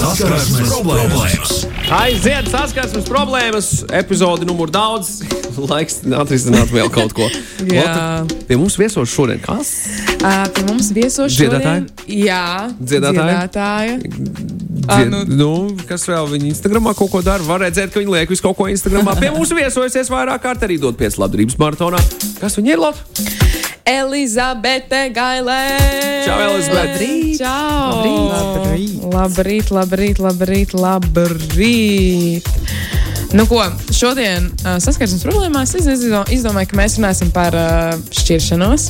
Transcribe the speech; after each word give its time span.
Saskarsmes 0.00 0.70
problēmas. 0.72 1.50
Aiziet, 1.92 2.46
saskarsmes 2.48 3.04
problēmas, 3.08 3.68
epizode 3.98 4.46
numur 4.48 4.70
daudz. 4.72 5.18
Laiks 5.70 5.98
atrisināt 6.16 6.70
vēl 6.72 6.88
kaut 6.94 7.12
ko. 7.16 7.26
Jā. 7.68 7.82
Lotte, 7.84 8.38
Pie 8.48 8.56
mums 8.56 8.78
viesos 8.80 9.10
šodien 9.12 9.42
kas? 9.44 9.72
Uh, 10.22 10.46
pie 10.56 10.64
mums 10.70 10.88
viesos 10.96 11.34
šodien. 11.36 11.84
Jā, 12.08 12.70
Dziedātāja? 12.80 13.44
dziedātāja. 13.50 13.98
Dzie, 14.80 15.04
nu- 15.12 15.26
nu, 15.28 15.50
kas 15.90 16.06
vēl 16.08 16.30
viņa 16.32 16.48
Instagramā 16.54 16.94
kaut 16.98 17.12
ko 17.12 17.20
dara? 17.26 17.44
Var 17.46 17.66
redzēt, 17.66 17.92
ka 17.92 18.00
viņa 18.00 18.14
liek 18.16 18.32
visu 18.32 18.46
kaut 18.46 18.56
ko 18.58 18.70
Instagramā. 18.72 19.18
Pie 19.20 19.34
mums 19.34 19.52
viesojasies 19.54 20.08
vairāk 20.10 20.40
kārt 20.46 20.64
arī 20.66 20.80
dot 20.82 20.96
pieci 20.98 21.20
labdarības 21.20 21.60
maratonā. 21.60 22.00
Kas 22.40 22.56
viņa 22.58 22.74
ir 22.78 22.80
Lotte? 22.86 23.49
Elizabete 23.84 25.10
Gailē. 25.10 25.64
Čau, 26.26 26.38
Elizabete. 26.40 27.04
Labrīt. 27.04 27.38
Čau. 27.38 28.04
Labrīt. 28.30 29.00
Labrīt, 29.10 29.70
labrīt, 29.74 30.18
labrīt, 30.18 30.70
labrīt. 30.74 32.44
Nu, 33.32 33.44
ko, 33.46 33.62
šodien 33.94 34.48
uh, 34.50 34.80
saskarsmes 34.82 35.22
problēmās 35.22 35.70
es 35.78 35.84
izdo- 35.86 36.24
izdomāju, 36.34 36.72
ka 36.72 36.78
mēs 36.80 36.96
runāsim 36.98 37.28
par 37.30 37.54
uh, 37.54 37.92
šķiršanos. 38.10 38.88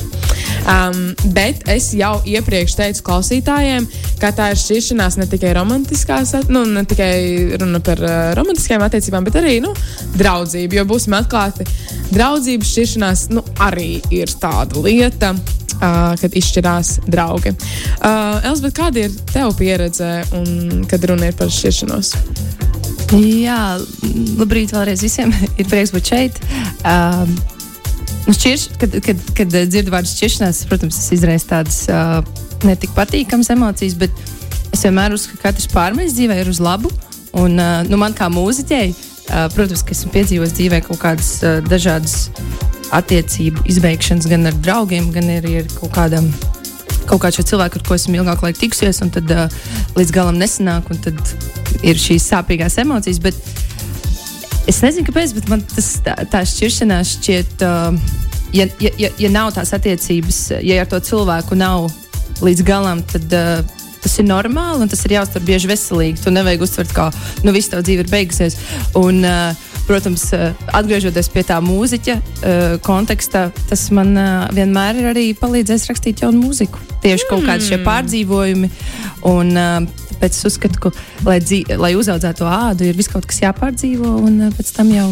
Um, 0.65 1.11
bet 1.35 1.61
es 1.69 1.91
jau 1.93 2.15
iepriekš 2.25 2.73
teicu 2.79 3.03
klausītājiem, 3.05 3.85
ka 4.21 4.31
tā 4.33 4.47
ir 4.53 4.61
šķiršanās 4.61 5.19
ne 5.21 5.27
tikai 5.29 5.51
romantiskās, 5.57 6.33
nu, 6.49 6.63
ne 6.65 6.81
tikai 6.89 7.13
runa 7.61 7.83
par 7.85 8.01
uh, 8.01 8.15
romantiskajām 8.39 8.85
attiecībām, 8.87 9.27
bet 9.29 9.37
arī 9.43 9.59
nu, 9.61 9.75
draudzību. 10.17 10.79
Jo 10.79 10.87
būsim 10.89 11.13
atklāti, 11.19 11.67
draudzības 12.09 12.73
šķiršanās 12.73 13.27
nu, 13.35 13.45
arī 13.61 13.99
ir 14.09 14.33
tāda 14.41 14.81
lieta. 14.81 15.35
Uh, 15.81 16.11
kad 16.21 16.35
izšķirās 16.37 16.89
draugi. 17.09 17.55
Uh, 17.55 18.37
Elizabete, 18.45 18.75
kāda 18.77 19.05
ir 19.07 19.15
tava 19.31 19.55
pieredze, 19.57 20.11
un, 20.37 20.83
kad 20.85 21.09
runa 21.09 21.31
ir 21.31 21.39
par 21.39 21.49
šķiršanos? 21.49 22.11
Jā, 23.11 23.75
labrīt 24.39 24.71
vēlreiz 24.71 25.01
visiem. 25.03 25.33
Ir 25.59 25.67
prieks 25.67 25.91
būt 25.91 26.11
šeit. 26.13 26.37
Um, 26.87 27.33
nu 28.27 28.35
šķirš, 28.37 28.67
kad, 28.79 28.95
kad, 29.03 29.25
kad 29.37 29.57
dzirdu 29.67 29.93
vārdu 29.93 30.11
šķiršanās, 30.11 30.63
protams, 30.69 30.99
tas 30.99 31.11
izraisa 31.17 31.49
tādas 31.57 31.81
uh, 31.91 32.21
netik 32.67 32.93
patīkamas 32.95 33.51
emocijas, 33.51 33.97
bet 33.99 34.15
es 34.71 34.85
vienmēr 34.85 35.15
uzskatu, 35.15 35.41
ka 35.41 35.49
katrs 35.49 35.67
pārmaiņas 35.73 36.15
dzīvē 36.15 36.39
ir 36.43 36.51
uz 36.51 36.61
labu. 36.63 36.91
Un, 37.35 37.59
uh, 37.59 37.81
nu, 37.87 37.99
man 37.99 38.15
kā 38.15 38.31
mūziķei, 38.31 38.93
uh, 38.95 39.45
protams, 39.55 39.83
ka 39.83 39.95
esmu 39.95 40.13
piedzīvojis 40.15 40.55
dzīvē 40.55 40.81
kaut 40.87 41.03
kādas 41.03 41.35
uh, 41.43 41.59
dažādas 41.67 42.29
attiecību 42.95 43.67
izbeigšanas 43.71 44.27
gan 44.31 44.49
ar 44.51 44.57
draugiem, 44.63 45.11
gan 45.15 45.31
arī 45.39 45.61
ar 45.63 45.69
kaut 45.77 45.95
kādam. 45.95 46.31
Kaut 47.11 47.19
kādu 47.25 47.43
cilvēku, 47.43 47.79
ar 47.79 47.83
ko 47.83 47.97
esmu 47.97 48.21
ilgāk 48.21 48.43
laika 48.45 48.61
tikusies, 48.61 49.01
un 49.03 49.11
tad 49.11 49.31
uh, 49.35 49.51
līdz 49.97 50.13
galam 50.15 50.37
nesanāk, 50.39 50.87
un 50.93 51.01
tad 51.03 51.19
ir 51.83 51.99
šīs 51.99 52.29
sāpīgās 52.31 52.77
emocijas. 52.79 53.19
Bet 53.19 53.35
es 54.71 54.79
nezinu, 54.79 55.03
kāpēc, 55.09 55.33
bet 55.35 55.49
man 55.51 55.65
tas, 55.73 55.89
tā, 56.05 56.15
tā 56.31 56.45
šķiršanās 56.47 57.17
šķiet, 57.17 57.65
uh, 57.67 57.99
ja, 58.55 58.69
ja, 58.79 58.93
ja, 59.01 59.11
ja 59.19 59.33
nav 59.33 59.51
tās 59.57 59.73
attiecības, 59.75 60.39
ja 60.63 60.79
ar 60.85 60.87
to 60.91 61.01
cilvēku 61.11 61.59
nav 61.59 61.89
līdz 62.41 62.63
galam, 62.65 63.03
tad 63.11 63.35
uh, 63.35 63.81
tas 64.01 64.15
ir 64.17 64.29
normāli 64.29 64.85
un 64.85 64.91
tas 64.91 65.03
ir 65.05 65.17
jāuztver 65.17 65.43
bieži 65.45 65.69
veselīgi. 65.69 66.23
Tu 66.23 66.33
nevajag 66.33 66.63
uztvert, 66.63 66.95
kā 66.95 67.09
nu, 67.43 67.51
viss 67.51 67.69
tavs 67.73 67.85
dzīve 67.89 68.07
ir 68.07 68.13
beigusies. 68.13 68.55
Un, 68.97 69.19
uh, 69.27 69.67
Protams, 69.87 70.27
uh, 70.37 70.51
atgriežoties 70.77 71.31
pie 71.33 71.43
tā 71.47 71.57
mūziķa 71.63 72.15
uh, 72.17 72.75
konteksta, 72.85 73.49
tas 73.69 73.87
man 73.95 74.13
uh, 74.15 74.45
vienmēr 74.55 75.01
ir 75.01 75.09
arī 75.11 75.25
palīdzējis 75.39 75.89
rakstīt 75.91 76.23
jaunu 76.25 76.45
mūziku. 76.45 76.79
Tieši 77.03 77.27
kaut 77.29 77.45
kādi 77.47 77.67
šie 77.71 77.81
pārdzīvojumi. 77.85 78.71
Un, 79.31 79.53
es 80.21 80.41
uzskatu, 80.45 80.79
ka, 80.85 80.91
lai, 81.25 81.39
lai 81.81 81.93
uzaudzētu 81.97 82.43
to 82.43 82.49
ādu, 82.49 82.87
ir 82.87 82.97
viss 82.97 83.11
kaut 83.11 83.25
kas 83.29 83.41
jāpārdzīvo, 83.41 84.15
un 84.21 84.51
pēc 84.53 84.73
tam 84.77 84.93
jau 84.93 85.09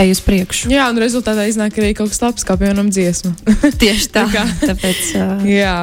ej 0.00 0.10
uz 0.14 0.20
priekšu. 0.24 0.70
Jā, 0.72 0.86
un 0.92 0.98
rezultātā 1.02 1.44
iznāk 1.50 1.76
arī 1.80 1.90
kaut 1.98 2.08
kas 2.12 2.22
labs, 2.22 2.44
kā 2.48 2.56
piemēram 2.60 2.88
dziesma. 2.92 3.32
Tieši 3.82 4.08
tā. 4.14 4.24
Tā 4.32 4.32
kā- 4.32 4.70
Tāpēc, 4.72 5.02
uh, 5.18 5.44
Jā, 5.48 5.74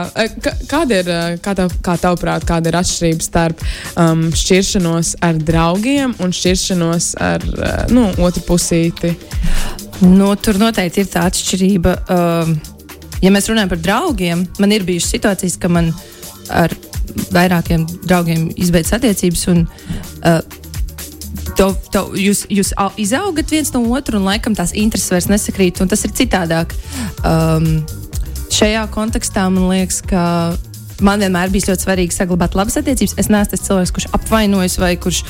Ka- 0.41 0.55
kāda 0.71 0.99
ir, 1.03 1.11
kā, 1.45 1.53
tav, 1.59 1.73
kā 1.85 1.95
tavuprāt, 2.01 2.45
kāda 2.49 2.71
ir 2.71 2.79
atšķirība 2.79 3.25
starp 3.25 3.63
um, 3.99 4.27
šķiršanos 4.33 5.15
ar 5.25 5.37
draugiem 5.37 6.15
un 6.23 6.33
šķiršanos 6.35 7.11
ar 7.21 7.45
uh, 7.53 7.69
nu, 7.93 8.07
otru 8.25 8.43
pusīti? 8.49 9.13
nu, 10.01 10.31
tur 10.39 10.55
noteikti 10.61 11.03
ir 11.03 11.09
tā 11.11 11.25
atšķirība. 11.29 11.95
Um, 12.09 12.53
ja 13.19 13.31
mēs 13.35 13.49
runājam 13.51 13.73
par 13.73 13.81
draugiem, 13.83 14.45
man 14.63 14.71
ir 14.71 14.85
bijušas 14.87 15.11
situācijas, 15.17 15.57
ka 15.59 15.67
man 15.71 15.91
ar 16.49 16.71
vairākiem 17.35 17.83
draugiem 18.07 18.47
izbeidzas 18.55 18.95
attiecības. 18.99 19.43
Un, 19.51 19.65
uh, 20.23 20.39
To, 21.57 21.71
to, 21.91 22.01
jūs, 22.19 22.45
jūs 22.51 22.73
au- 22.77 22.93
izaugat 22.99 23.51
viens 23.51 23.71
no 23.73 23.81
otra, 23.95 24.19
un 24.19 24.27
laikam 24.27 24.55
tās 24.55 24.73
intereses 24.77 25.11
vairs 25.11 25.29
nesakrīt, 25.31 25.81
un 25.81 25.89
tas 25.91 26.03
ir 26.05 26.13
citādāk. 26.15 26.75
Um, 27.25 27.81
šajā 28.53 28.85
kontekstā 28.93 29.47
man 29.51 29.69
liekas, 29.71 30.01
ka 30.05 30.21
man 31.05 31.23
vienmēr 31.23 31.51
bija 31.53 31.71
ļoti 31.71 31.85
svarīgi 31.85 32.15
saglabāt 32.15 32.55
labas 32.59 32.77
attiecības. 32.79 33.15
Es 33.19 33.31
neesmu 33.31 33.53
tas 33.53 33.65
cilvēks, 33.67 33.93
kurš 33.95 34.07
apvainojas 34.17 34.77
vai 34.81 34.93
kurš 34.99 35.23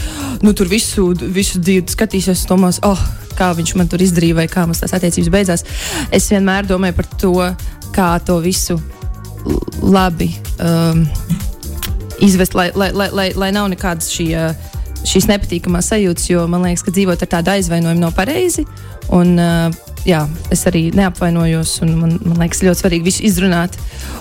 nu, 0.46 0.54
tur 0.58 0.70
visu, 0.72 1.12
visu 1.22 1.62
dzīvi 1.62 1.94
skatīsies, 1.94 2.46
domās, 2.50 2.82
oh, 2.88 3.02
kā 3.40 3.52
viņš 3.58 3.76
man 3.80 3.90
tur 3.92 4.02
izdarīja, 4.04 4.38
vai 4.42 4.48
kā 4.52 4.66
mums 4.68 4.82
tās 4.84 4.96
attiecības 4.98 5.34
beidzās. 5.34 5.66
Es 6.16 6.30
vienmēr 6.32 6.68
domāju 6.70 6.98
par 7.00 7.10
to, 7.22 7.36
kā 7.96 8.12
to 8.26 8.40
visu 8.44 8.80
labi 9.82 10.34
um, 10.60 11.06
izvest, 12.26 12.58
lai, 12.58 12.70
lai, 12.76 12.92
lai, 12.92 13.10
lai, 13.16 13.30
lai 13.40 13.54
nav 13.56 13.70
nekādas 13.72 14.12
šī, 14.12 14.28
uh, 14.36 14.79
šīs 15.08 15.30
nepatīkamās 15.30 15.92
sajūtas, 15.94 16.30
jo 16.32 16.46
man 16.52 16.66
liekas, 16.68 16.84
ka 16.86 16.94
dzīvot 16.96 17.24
ar 17.24 17.32
tādu 17.38 17.54
aizvainojumu 17.56 18.04
nav 18.04 18.14
pareizi. 18.18 18.66
Un, 19.16 19.34
uh, 19.40 19.96
jā, 20.08 20.26
es 20.54 20.66
arī 20.70 20.90
neapvainojos, 20.96 21.80
un 21.86 21.96
man, 22.02 22.20
man 22.26 22.44
liekas, 22.44 22.64
ļoti 22.66 22.84
svarīgi 22.84 23.08
visu 23.08 23.26
izrunāt. 23.30 23.80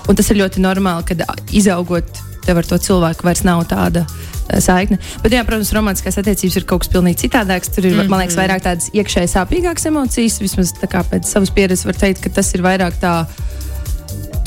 Un 0.09 0.19
tas 0.19 0.31
ir 0.33 0.41
ļoti 0.41 0.65
normāli, 0.65 1.07
kad 1.11 1.27
uh, 1.27 1.37
izaugot 1.53 2.25
tev 2.47 2.63
ar 2.63 2.69
to 2.69 2.79
cilvēku 2.81 3.27
vairs 3.27 3.45
nav 3.45 3.67
tāda 3.69 4.07
uh, 4.07 4.59
saikne. 4.65 5.01
Bet, 5.25 5.35
jā, 5.37 5.45
protams, 5.45 5.75
romantiskās 5.77 6.17
attiecības 6.23 6.57
ir 6.61 6.69
kaut 6.69 6.87
kas 6.87 6.93
pilnīgi 6.95 7.27
citādāks. 7.27 7.75
Tur 7.75 7.85
ir, 7.85 7.93
mm 7.95 8.01
-hmm. 8.01 8.15
man 8.15 8.25
liekas, 8.25 8.39
vairāk 8.41 8.65
tādas 8.65 8.89
iekšēji 8.95 9.35
sāpīgākas 9.35 9.91
emocijas. 9.93 10.41
Vismaz 10.41 10.73
tā 10.73 10.89
kā 10.89 11.05
pēc 11.05 11.29
savas 11.29 11.51
pieredzes 11.51 11.85
var 11.85 11.95
teikt, 11.95 12.23
ka 12.25 12.31
tas 12.41 12.55
ir 12.55 12.63
vairāk 12.63 12.97
tā 13.03 13.27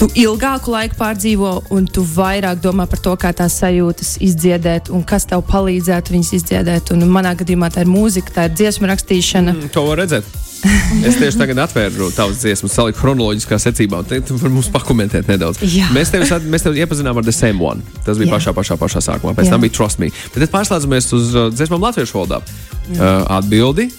tu 0.02 0.08
ilgāku 0.18 0.74
laiku 0.74 0.98
pārdzīvo, 0.98 1.50
un 1.76 1.86
tu 1.86 2.02
vairāk 2.02 2.62
domā 2.64 2.88
par 2.90 3.02
to, 3.06 3.14
kā 3.22 3.30
tās 3.38 3.60
sajūtas 3.62 4.16
izdziedēt, 4.26 4.90
un 4.90 5.04
kas 5.06 5.28
tev 5.30 5.44
palīdzētu 5.50 6.16
viņas 6.16 6.32
izdziedēt. 6.40 6.94
Un 6.96 7.06
manā 7.12 7.36
gadījumā 7.38 7.70
tā 7.74 7.86
ir 7.86 7.92
mūzika, 7.92 8.34
tā 8.34 8.48
ir 8.50 8.56
dziesmu 8.58 8.90
rakstīšana. 8.90 9.54
Mm. 9.54 9.74
To 9.76 9.86
var 9.92 10.02
redzēt. 10.02 10.26
Es 11.08 11.16
tieši 11.18 11.40
tagad 11.40 11.58
atvēru 11.64 12.12
tavas 12.14 12.42
dziesmas, 12.42 12.74
saliku 12.76 13.00
chronoloģiskā 13.02 13.58
secībā, 13.62 14.04
tu 14.06 14.36
vari 14.38 14.54
mums 14.54 14.68
pakomentēt 14.74 15.30
nedaudz. 15.32 15.62
Jā. 15.66 15.88
Mēs 15.96 16.12
tevi, 16.14 16.28
mēs 16.54 16.66
tevi 16.66 16.84
iepazinām 16.84 17.18
ar 17.18 17.26
The 17.26 17.34
Same 17.34 17.58
One. 17.66 17.82
Tas 18.06 18.20
bija 18.22 18.30
Jā. 18.30 18.36
pašā, 18.36 18.54
pašā, 18.58 18.78
pašā 18.78 19.02
sākumā. 19.06 19.34
Pēc 19.38 19.50
Jā. 19.50 19.56
tam 19.56 19.66
bija 19.66 19.74
Trust 19.80 20.02
Me. 20.02 20.12
Bet 20.36 20.44
tad 20.44 20.54
pārslēdzamies 20.54 21.10
uz 21.18 21.34
uh, 21.34 21.50
dziesmām 21.54 21.82
latviešu 21.88 22.20
valodā. 22.20 22.44
Uh, 22.92 23.02
atbildi. 23.40 23.90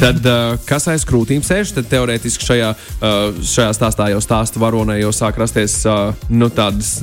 Tad, 0.00 0.24
uh, 0.24 0.54
kas 0.64 0.86
aiz 0.88 1.04
krūtīm 1.04 1.42
sēž, 1.44 1.74
tad 1.76 1.88
teorētiski 1.90 2.46
šajā, 2.46 2.70
uh, 2.74 3.36
šajā 3.44 3.74
stāstā 3.76 4.08
jau 4.14 4.20
stāsta 4.24 4.60
varonai 4.62 4.96
jau 5.02 5.10
sāk 5.12 5.36
rasties 5.40 5.76
uh, 5.88 6.14
nu, 6.32 6.48
tādas, 6.54 6.96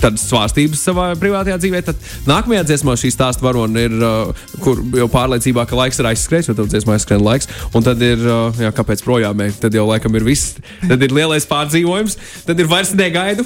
tādas 0.00 0.24
svārstības 0.30 0.86
savā 0.88 1.10
privātajā 1.20 1.58
dzīvē. 1.60 1.82
Tad 1.90 2.08
nākamajā 2.28 2.64
dziesmā 2.70 2.96
šī 3.00 3.12
stāsta 3.12 3.44
varona 3.44 3.84
ir, 3.84 3.98
uh, 4.00 4.48
kur 4.64 4.80
jau 4.96 5.10
pārliecībā, 5.12 5.66
ka 5.68 5.76
laiks 5.82 6.00
ir 6.00 6.10
aizskrējis, 6.12 6.50
jo 6.50 6.56
tev 6.56 6.72
dziesmā 6.72 6.96
aizskrien 6.96 7.24
laiks. 7.24 7.52
Un 7.76 7.84
tad 7.86 8.00
ir, 8.04 8.24
uh, 8.24 8.48
jā, 8.64 8.72
kāpēc 8.76 9.04
projām 9.04 9.44
ej? 9.44 9.52
Tad 9.60 9.76
jau 9.76 9.84
laikam 9.90 10.16
ir 10.16 10.26
viss. 10.26 10.56
Tad 10.86 11.04
ir 11.04 11.14
lielais 11.16 11.48
pārdzīvojums, 11.48 12.20
tad 12.48 12.64
ir 12.64 12.72
vairs 12.72 12.96
negaidu. 12.96 13.44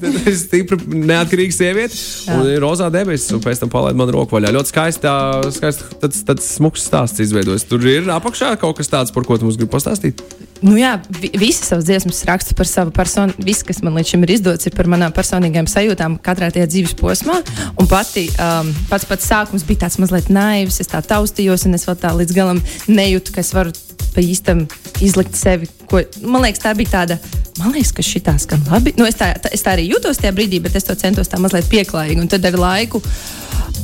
Stipra, 0.44 0.78
neatkarīga 0.86 1.54
sieviete. 1.56 1.98
Un 2.32 2.46
ir 2.50 2.62
rozā 2.64 2.88
debesis, 2.92 3.30
un 3.34 3.42
pēc 3.44 3.62
tam 3.62 3.72
palaid 3.72 3.98
man 3.98 4.10
roku 4.14 4.36
vaļā. 4.36 4.52
Ļoti 4.54 4.72
skaista, 4.72 5.12
skaista 5.54 5.90
tāds, 6.02 6.22
tāds 6.28 6.48
smuks 6.58 6.86
stāsts 6.88 7.22
izveidojas. 7.24 7.66
Tur 7.68 7.84
ir 7.88 8.08
apakšā 8.12 8.54
kaut 8.62 8.78
kas 8.80 8.90
tāds, 8.92 9.14
par 9.14 9.26
ko 9.28 9.38
tu 9.38 9.48
mums 9.48 9.60
gribi 9.60 9.72
pastāstīt. 9.74 10.22
Nu, 10.62 10.76
jā, 10.78 10.92
vi- 11.18 11.32
visas 11.34 11.72
savas 11.72 11.84
dziesmas 11.88 12.22
rakstu 12.28 12.54
par 12.54 12.68
savu 12.70 12.92
personu. 12.94 13.34
Viss, 13.42 13.64
kas 13.66 13.82
man 13.82 13.96
līdz 13.98 14.12
šim 14.14 14.22
ir 14.22 14.30
izdots, 14.36 14.66
ir 14.66 14.76
par 14.76 14.86
manām 14.86 15.10
personīgajām 15.14 15.66
sajūtām 15.66 16.20
katrā 16.22 16.52
tajā 16.54 16.68
dzīves 16.70 16.94
posmā. 17.00 17.40
Un 17.82 17.88
pati, 17.90 18.28
um, 18.38 18.70
pats 18.88 19.04
pats 19.10 19.26
sākums 19.26 19.66
bija 19.66 19.88
tāds 19.88 19.98
mazliet 19.98 20.30
naivs. 20.30 20.78
Es 20.80 20.86
tā 20.92 21.02
taustījos, 21.02 21.66
un 21.66 21.74
es 21.74 21.84
vēl 21.88 21.98
tā 21.98 22.14
līdz 22.14 22.36
galam 22.38 22.62
nejūtu, 22.86 23.34
ka 23.34 23.42
es 23.42 23.50
varu 23.52 23.74
pa 24.12 24.24
īstam 24.24 24.66
izlikt 25.04 25.36
sevi. 25.38 25.68
Ko, 25.90 26.02
man 26.24 26.44
liekas, 26.46 26.62
tā 26.64 26.74
bija 26.78 26.96
tāda. 26.98 27.18
Man 27.58 27.74
liekas, 27.74 27.92
ka 27.96 28.04
šī 28.04 28.22
tā 28.24 28.36
skan 28.40 28.62
labi. 28.70 28.94
Nu, 28.96 29.06
es, 29.08 29.16
tā, 29.20 29.32
tā, 29.40 29.52
es 29.52 29.64
tā 29.64 29.74
arī 29.76 29.88
jūtos 29.90 30.20
tajā 30.20 30.32
brīdī, 30.36 30.60
bet 30.64 30.76
es 30.78 30.88
to 30.88 30.96
centos 30.98 31.28
tā 31.28 31.40
mazliet 31.40 31.68
pieklājīgi. 31.72 32.22
Un 32.24 32.30
tad 32.32 32.46
ar 32.48 32.56
laiku 32.60 33.02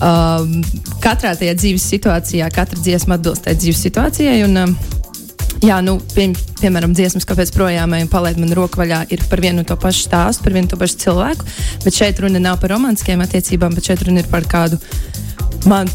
um, 0.00 0.60
katrā 1.04 1.34
tajā 1.38 1.56
dzīves 1.58 1.88
situācijā, 1.94 2.48
katra 2.54 2.80
dziesma 2.80 3.18
atbilst 3.18 3.44
tajā 3.46 3.60
dzīves 3.64 3.84
situācijai. 3.88 4.40
Un, 4.48 4.62
um, 4.64 4.78
Jā, 5.58 5.80
nu, 5.82 5.96
pie, 6.14 6.28
piemēram, 6.60 6.92
dziesmas, 6.94 7.24
kāpēc 7.26 7.50
projām 7.50 7.90
ejam, 7.96 8.06
palaid 8.12 8.36
man 8.38 8.52
roku 8.54 8.78
vaļā, 8.78 9.00
ir 9.10 9.24
par 9.26 9.40
vienu 9.42 9.64
un 9.64 9.66
to 9.66 9.74
pašu 9.80 10.04
stāstu, 10.06 10.44
par 10.44 10.54
vienu 10.54 10.68
un 10.68 10.70
to 10.70 10.78
pašu 10.78 11.00
cilvēku. 11.02 11.48
Bet 11.82 11.98
šeit 11.98 12.20
runa 12.22 12.38
nav 12.42 12.60
par 12.62 12.70
romantiskiem 12.76 13.24
attiecībām, 13.24 13.74
bet 13.74 13.90
šeit 13.90 14.04
runa 14.06 14.22
ir 14.22 14.28
par 14.30 14.46
kādu 14.46 14.78
man 15.66 15.90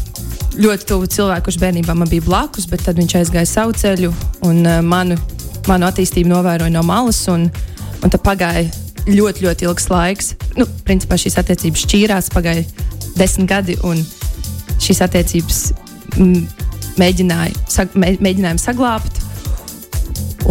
ļoti 0.58 0.88
tuvu 0.88 1.08
cilvēku, 1.10 1.48
kurš 1.48 1.58
bērnībā 1.62 1.94
man 1.98 2.10
bija 2.10 2.24
blakus, 2.24 2.68
bet 2.70 2.84
tad 2.86 2.98
viņš 3.00 3.16
aizgāja 3.20 3.48
savu 3.50 3.74
ceļu 3.78 4.12
un 4.46 4.62
uh, 4.62 4.80
manu, 4.84 5.18
manu 5.68 5.88
attīstību 5.88 6.30
novēroja 6.30 6.72
no 6.74 6.84
malas. 6.86 7.22
Un, 7.32 7.48
un 8.02 8.12
tad 8.12 8.22
pagāja 8.24 8.68
ļoti, 9.08 9.44
ļoti 9.44 9.68
ilgs 9.68 9.88
laiks. 9.90 10.32
Nu, 10.58 10.68
principā 10.86 11.18
šīs 11.20 11.38
attiecības 11.42 11.84
šķīrās, 11.86 12.30
pagāja 12.34 12.64
desmit 13.18 13.50
gadi, 13.50 13.76
un 13.86 14.00
šīs 14.82 15.02
attiecības 15.04 15.60
m, 16.20 16.44
mēģināja, 17.00 17.66
sag, 17.70 17.94
mē, 17.98 18.16
mēģinājām 18.24 18.60
saglabāt. 18.62 19.22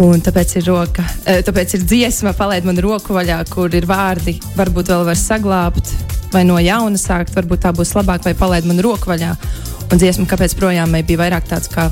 Un 0.02 0.18
tāpēc 0.24 0.56
ir, 0.58 0.64
roka, 0.66 1.04
eh, 1.30 1.38
tāpēc 1.46 1.76
ir 1.76 1.84
dziesma, 1.86 2.32
palaid 2.34 2.64
man 2.66 2.80
roku 2.82 3.14
vaļā, 3.14 3.38
kur 3.46 3.70
ir 3.70 3.86
vārdi, 3.86 4.40
varbūt 4.58 4.90
vēl 4.90 5.04
var 5.06 5.18
saglabāt, 5.18 5.92
vai 6.34 6.42
no 6.48 6.58
jauna 6.58 6.98
sākt, 6.98 7.30
varbūt 7.36 7.62
tā 7.62 7.70
būs 7.70 7.94
labāk, 7.94 8.24
vai 8.26 8.34
palaid 8.34 8.66
man 8.66 8.82
roku 8.82 9.12
vaļā. 9.12 9.36
Un 9.92 10.00
dziesma, 10.00 10.26
kāpēc 10.30 10.56
projām 10.58 10.94
bija 11.06 11.20
vairāk 11.20 11.48
tāds, 11.50 11.68
kā, 11.72 11.90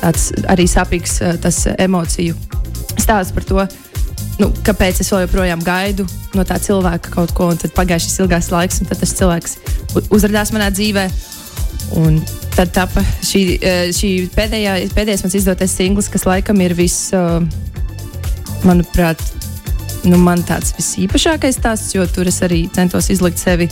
tāds 0.00 0.30
arī 0.50 0.66
sāpīgs 0.70 1.20
eh, 1.22 1.38
tas 1.42 1.64
emociju 1.76 2.36
stāsts 2.98 3.34
par 3.34 3.46
to, 3.48 3.66
nu, 4.40 4.50
kāpēc 4.66 5.00
es 5.02 5.12
joprojām 5.12 5.62
gaidu 5.64 6.06
no 6.36 6.44
tā 6.48 6.58
cilvēka 6.62 7.12
kaut 7.14 7.34
ko, 7.36 7.50
tad 7.58 7.74
pagāja 7.76 8.04
šis 8.04 8.20
ilgais 8.24 8.50
laiks, 8.52 8.82
un 8.82 8.90
tas 8.90 9.16
cilvēks 9.18 9.58
uzrādījās 10.08 10.54
manā 10.56 10.70
dzīvē. 10.74 11.06
Un 11.98 12.22
tad 12.54 12.70
tapa 12.72 13.02
šī, 13.24 13.42
eh, 13.60 13.90
šī 13.92 14.12
pēdējā, 14.32 14.78
pēdējais 14.96 15.24
mans 15.26 15.36
izdotais 15.36 15.74
singls, 15.76 16.08
kas 16.08 16.24
laikam 16.24 16.60
ir 16.64 16.72
viss, 16.78 17.10
uh, 17.12 17.42
manuprāt, 18.66 19.20
nu, 20.06 20.18
man 20.18 20.42
tāds 20.46 20.74
visīpašākais 20.76 21.58
stāsts, 21.58 21.94
jo 21.96 22.06
tur 22.10 22.30
es 22.30 22.40
arī 22.44 22.64
centos 22.74 23.10
izlikt 23.12 23.40
sevi 23.42 23.68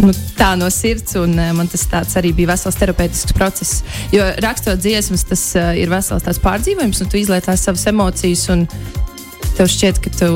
nu, 0.00 0.12
tā 0.38 0.52
no 0.58 0.68
sirds, 0.72 1.16
un 1.20 1.34
uh, 1.36 1.50
man 1.56 1.68
tas 1.72 2.16
arī 2.20 2.32
bija 2.36 2.52
vesels 2.52 2.78
terapeitisks 2.80 3.36
process. 3.36 3.82
Jo 4.14 4.28
rakstot 4.44 4.80
dziesmas, 4.80 5.26
tas 5.28 5.44
uh, 5.58 5.72
ir 5.78 5.92
vesels 5.92 6.24
tāds 6.26 6.40
pārdzīvojums, 6.42 7.02
un 7.04 7.12
tu 7.12 7.20
izlaiž 7.20 7.48
tās 7.48 7.66
savas 7.66 7.84
emocijas, 7.90 8.46
un 8.54 8.66
tev 9.56 9.68
šķiet, 9.68 10.00
ka 10.04 10.14
tu 10.22 10.32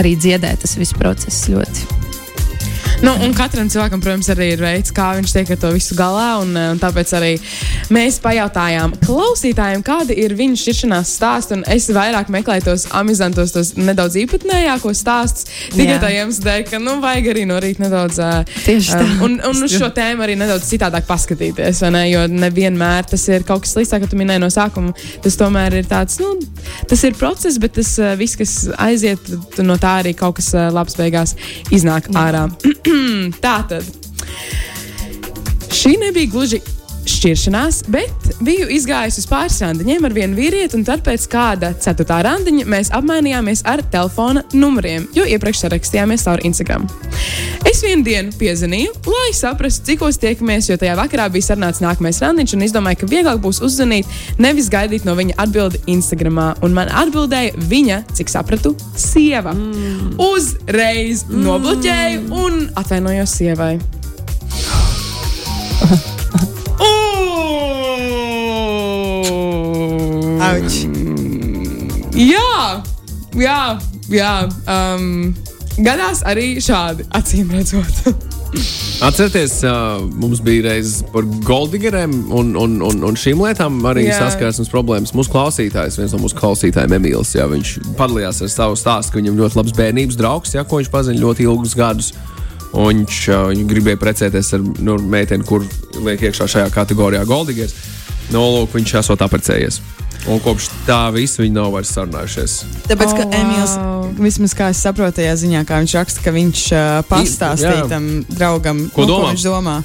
arī 0.00 0.16
dziedē 0.18 0.56
tas 0.62 0.76
viss 0.80 0.96
process 0.96 1.46
ļoti. 1.52 2.05
Nu, 3.04 3.12
un 3.20 3.34
katram 3.36 3.68
cilvēkam, 3.68 4.00
protams, 4.00 4.28
arī 4.32 4.46
ir 4.54 4.62
veids, 4.64 4.92
kā 4.94 5.10
viņš 5.18 5.32
tiek 5.34 5.50
ar 5.52 5.58
to 5.60 5.70
visu 5.74 5.96
galā. 5.98 6.40
Un, 6.40 6.56
eh, 6.56 6.70
un 6.72 6.78
tāpēc 6.80 7.10
arī 7.18 7.32
mēs 7.92 8.16
pajautājām 8.24 8.94
klausītājiem, 9.04 9.82
kāda 9.84 10.16
ir 10.16 10.32
viņu 10.32 10.56
šķiršanās 10.56 11.12
stāsts. 11.18 11.58
Es 11.68 11.90
vairāk 11.92 12.30
meklēju 12.32 12.64
tos 12.64 12.86
amizantos, 12.96 13.52
tos 13.52 13.74
nedaudz 13.76 14.16
īpatnējākos 14.22 15.02
stāstus. 15.04 15.44
Tikai 15.74 15.92
Jā. 15.92 16.00
tā 16.00 16.10
iemesla 16.14 16.44
dēļ, 16.48 16.64
ka 16.70 16.80
nu, 16.80 16.96
vajag 17.04 17.28
arī 17.34 17.44
no 17.46 17.58
rīta 17.60 17.84
nedaudz. 17.84 18.18
Uh, 18.18 18.56
Tieši 18.64 18.96
tā. 18.96 19.04
un, 19.28 19.36
un 19.44 19.62
uz 19.68 19.76
šo 19.76 19.92
tēmu 19.92 20.24
arī 20.24 20.38
nedaudz 20.40 20.64
citādāk 20.64 21.04
paskatīties. 21.06 21.84
Ne? 21.92 22.06
Jo 22.10 22.24
nevienmēr 22.32 23.10
tas 23.12 23.28
ir 23.28 23.44
kaut 23.44 23.66
kas 23.66 23.76
slikts, 23.76 23.92
kā 23.92 24.08
tu 24.08 24.16
minēji 24.16 24.40
no 24.40 24.48
sākuma. 24.48 24.96
Tas 25.22 25.36
tomēr 25.36 25.82
ir 25.82 25.84
tāds, 25.84 26.16
nu, 26.24 26.32
tas 26.88 27.04
ir 27.04 27.12
process, 27.20 27.60
bet 27.60 27.76
tas 27.76 27.92
uh, 28.00 28.16
viss, 28.16 28.40
kas 28.40 28.56
aiziet, 28.88 29.20
no 29.60 29.76
tā 29.76 30.00
arī 30.00 30.16
kaut 30.16 30.40
kas 30.40 30.54
labs 30.72 30.96
beigās 30.96 31.36
iznāk 31.70 32.08
ārā. 32.16 32.48
tā 33.44 33.56
tad. 33.68 33.84
Šī 35.76 35.96
nebija 36.00 36.30
gluži 36.32 36.60
šķiršanās, 37.10 37.82
bet 37.92 38.30
biju 38.44 38.66
izgājusi 38.76 39.22
uz 39.22 39.28
pāris 39.30 39.58
randiņiem 39.62 40.06
ar 40.08 40.14
vienu 40.16 40.38
vīrieti, 40.38 40.76
un 40.78 40.84
tad 40.86 41.02
pēc 41.06 41.26
kāda 41.30 41.72
ceturtā 41.82 42.18
randiņa 42.26 42.66
mēs 42.70 42.90
apmainījāmies 42.96 43.62
ar 43.68 43.82
telefona 43.92 44.42
numuriem, 44.54 45.06
jo 45.16 45.26
iepriekš 45.26 45.64
sarakstījāmies 45.64 46.26
caur 46.26 46.42
Instagram. 46.46 46.86
Es 47.66 47.82
vienu 47.84 48.04
dienu 48.06 48.34
piezvanīju, 48.38 48.94
lai 49.10 49.30
saprastu, 49.36 49.86
cikos 49.90 50.20
tiekamies, 50.22 50.70
jo 50.70 50.78
tajā 50.80 50.96
vakarā 50.98 51.28
bija 51.32 51.50
sarunāts 51.50 51.82
nākamais 51.84 52.20
randiņš, 52.22 52.56
un 52.56 52.66
izdomāju, 52.66 53.00
ka 53.02 53.10
vieglāk 53.10 53.42
būs 53.44 53.62
uzzvanīt, 53.66 54.10
nevis 54.42 54.70
gaidīt 54.72 55.06
no 55.08 55.16
viņa 55.18 55.38
atbildi 55.46 55.82
Instagram. 55.92 56.42
Un 56.66 56.74
man 56.76 56.90
atbildēja 56.92 57.54
viņa, 57.70 58.02
cik 58.18 58.28
sapratu, 58.32 58.74
sieva. 58.98 59.54
Mm. 59.56 60.16
Uzreiz 60.20 61.24
mm. 61.28 61.46
nobloķēju 61.46 62.26
un 62.44 62.66
atvainojos 62.82 63.38
sievai. 63.38 63.74
Auč. 70.46 70.84
Jā, 72.14 72.82
jā, 73.34 73.60
jā. 74.14 74.32
Um, 74.70 75.32
gadās 75.82 76.20
arī 76.28 76.52
šādi, 76.62 77.06
acīm 77.18 77.50
redzot. 77.50 77.98
Atcerieties, 79.06 79.58
uh, 79.66 80.04
mums 80.16 80.38
bija 80.40 80.68
reizes 80.68 81.02
par 81.12 81.26
goldigeriem 81.44 82.14
un, 82.30 82.54
un, 82.56 82.78
un, 82.86 83.02
un 83.08 83.18
šīm 83.18 83.42
lietām 83.42 83.82
arī 83.90 84.06
Jā. 84.06 84.20
saskarsmes 84.22 84.70
problēmas. 84.72 85.12
Mūsu 85.18 85.34
klausītājs, 85.34 85.98
viens 85.98 86.14
no 86.14 86.22
mūsu 86.22 86.38
klausītājiem, 86.38 86.94
Emīls, 87.00 87.34
jā, 87.36 87.48
viņš 87.50 87.74
padalījās 87.98 88.40
ar 88.46 88.54
savu 88.54 88.78
stāstu, 88.78 89.12
ka 89.12 89.20
viņam 89.20 89.42
ļoti 89.42 89.60
labs 89.60 89.76
bērnības 89.76 90.20
draugs, 90.22 90.54
jā, 90.56 90.64
ko 90.64 90.80
viņš 90.80 90.92
pazina 90.94 91.20
ļoti 91.26 91.44
ilgus 91.48 91.74
gadus. 91.76 92.14
Un 92.70 92.88
viņš 92.92 93.20
uh, 93.34 93.42
viņš 93.50 93.68
gribēja 93.74 94.00
precēties 94.00 94.54
ar 94.56 94.64
nu, 94.78 94.96
meiteni, 95.10 95.44
kur 95.48 95.66
liek 96.06 96.22
iekšā 96.30 96.48
šajā 96.54 96.72
kategorijā 96.78 97.26
goldigers. 97.28 97.74
No 98.34 98.42
lūk, 98.50 98.72
viņš 98.74 98.94
esot 99.02 99.22
apprecējies. 99.22 99.80
Un 100.26 100.40
kopš 100.42 100.70
tā 100.88 101.12
visa 101.14 101.42
viņi 101.44 101.54
nav 101.54 101.68
vairs 101.76 101.92
sarunājušies. 101.94 102.54
Tāpēc, 102.88 103.12
Oh, 103.12 103.18
ka 103.20 103.26
Emīls, 103.38 103.74
wow. 103.78 104.06
vismaz 104.18 104.54
kā 104.58 104.70
es 104.72 104.80
saprotu, 104.82 105.20
tajā 105.20 105.34
ziņā, 105.44 105.60
kā 105.68 105.78
viņš 105.84 105.94
raksta, 106.00 106.24
ka 106.24 106.32
viņš 106.34 106.62
uh, 106.74 106.86
pastāstīja 107.06 107.84
jā. 107.84 107.88
tam 107.92 108.08
draugam, 108.32 108.80
Ko 108.96 109.04
nu, 109.06 109.12
domā? 109.12 109.28
viņš 109.34 109.44
domā. 109.46 109.76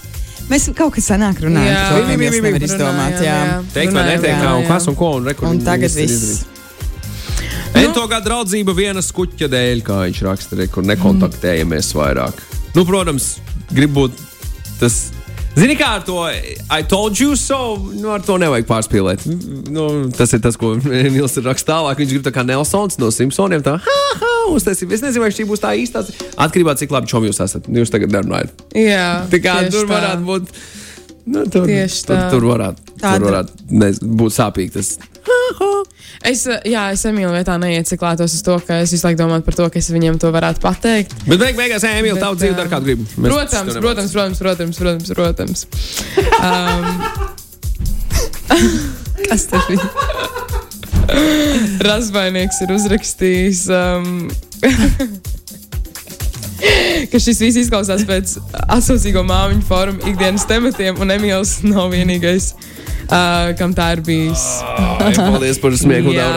Mēs 0.49 0.65
kaut 0.75 0.95
kā 0.95 1.03
senāk 1.05 1.37
runājām 1.43 1.69
Jā. 1.69 1.83
par 1.83 1.91
to, 1.93 1.99
ka 2.01 2.07
Bija, 2.07 2.17
bija, 2.17 2.17
Emīls 2.17 2.31
bija, 2.31 2.41
nevar 2.47 2.59
bija. 2.59 2.71
izdomāt. 2.73 3.19
Jā. 3.23 3.37
Teikt, 3.75 3.93
vai 3.93 4.05
neteikt, 4.09 4.41
jā, 4.41 4.55
un 4.57 4.65
kas 4.67 4.87
un 4.89 4.95
ko. 4.99 5.11
Un, 5.19 5.27
re, 5.29 5.33
kur 5.37 5.47
Un 5.51 5.61
tagad 5.63 5.91
ir 5.93 6.01
viss. 6.01 6.17
izdarīts. 6.17 6.47
Ento 7.81 8.03
gada 8.11 8.25
draudzība 8.25 8.73
viena 8.75 8.99
skuķa 9.05 9.47
dēļ, 9.51 9.83
kā 9.87 10.01
viņš 10.09 10.19
raksta, 10.27 10.57
re, 10.59 10.67
kur 10.67 10.83
nekontaktējamies 10.89 11.93
vairāk. 11.95 12.41
Nu, 12.75 12.83
protams, 12.87 13.35
gribu 13.71 14.07
būt 14.07 14.19
tas. 14.81 15.11
Zini, 15.51 15.75
kā 15.75 15.87
ar 15.97 16.03
to 16.07 16.15
I 16.71 16.81
told 16.87 17.19
you 17.19 17.35
so, 17.35 17.75
nu, 17.97 18.07
ar 18.15 18.23
to 18.23 18.37
nevajag 18.39 18.65
pārspīlēt. 18.69 19.25
Nu, 19.71 19.87
tas 20.15 20.31
ir 20.33 20.39
tas, 20.43 20.55
ko 20.59 20.73
Nils 21.15 21.35
ir 21.37 21.43
rakstījis 21.47 21.67
tālāk. 21.67 21.99
Viņš 22.01 22.13
grib 22.15 22.23
tā 22.27 22.31
kā 22.37 22.45
Nelsons 22.47 22.97
no 23.01 23.09
Simpsoniem. 23.13 23.63
Tā, 23.65 23.75
ha, 23.83 23.97
ha, 24.21 24.31
uztaisīt. 24.55 24.91
Es 24.95 25.03
nezinu, 25.03 25.25
vai 25.25 25.31
šī 25.35 25.45
būs 25.49 25.61
tā 25.63 25.73
īstā. 25.77 26.05
Atkarībā 26.41 26.73
no 26.73 26.79
cik 26.79 26.95
labi 26.95 27.11
čom 27.11 27.27
jūs 27.27 27.41
esat. 27.43 27.67
Jūs 27.67 27.91
tagad 27.93 28.15
nerunājat. 28.15 28.63
Jā, 28.79 29.09
Tā 29.31 29.41
kā 29.43 29.57
tur 29.67 29.85
tā. 29.89 29.91
varētu 29.97 30.27
būt. 30.31 30.55
Nu, 31.31 31.43
tur, 31.53 31.67
Tieši 31.69 32.05
tur, 32.07 32.15
tā. 32.17 32.29
tur 32.33 32.47
varētu, 32.49 32.95
Tāda- 32.97 33.17
tur 33.19 33.27
varētu 33.29 33.67
nez, 33.83 33.99
būt 34.01 34.33
sāpīgi. 34.39 34.71
Tas. 34.79 34.95
Es, 36.31 36.39
uh, 36.45 36.59
jā, 36.67 36.91
es 36.93 37.01
Emīlu 37.09 37.31
vietā 37.33 37.55
neieciklētos 37.57 38.35
uz 38.37 38.41
to, 38.45 38.55
ka 38.67 38.73
es 38.83 38.91
visu 38.93 39.05
laiku 39.07 39.19
domāju 39.23 39.43
par 39.47 39.55
to, 39.57 39.65
ka 39.73 39.77
es 39.81 39.87
viņam 39.89 40.19
to 40.21 40.29
varētu 40.33 40.59
pateikt. 40.61 41.11
Bet 41.25 41.39
beig, 41.41 41.55
beigās, 41.57 41.83
Emīl, 41.87 42.19
tavu 42.21 42.35
dzīvi 42.37 42.53
ā, 42.53 42.57
dara 42.59 42.69
kādu 42.69 42.85
gribu. 42.91 43.03
Protams, 43.15 43.73
protams, 43.81 44.11
protams, 44.13 44.37
protams, 44.43 44.77
protams, 44.77 45.09
protams. 45.17 45.59
Um, 46.37 46.85
Kas 49.29 49.47
tas 49.49 49.63
bija? 49.69 49.85
Razvainieks 51.81 52.61
ir 52.63 52.69
uzrakstījis, 52.75 53.61
um, 53.73 54.29
ka 57.11 57.17
šis 57.21 57.41
viss 57.41 57.59
izklausās 57.63 58.03
pēc 58.07 58.35
atsaucīgo 58.67 59.21
māmiņu 59.27 59.63
fóruma 59.67 60.01
ikdienas 60.11 60.45
tematiem, 60.49 60.93
un 61.01 61.07
Emīls 61.15 61.51
nav 61.65 61.87
vienīgais, 61.95 62.45
uh, 63.11 63.51
kam 63.59 63.75
tā 63.77 63.91
ir 63.97 64.01
bijis. 64.07 64.43
Ai, 64.71 65.11
Paldies 65.17 65.59
par 65.61 65.75
smieku. 65.77 66.13
Jā, 66.21 66.27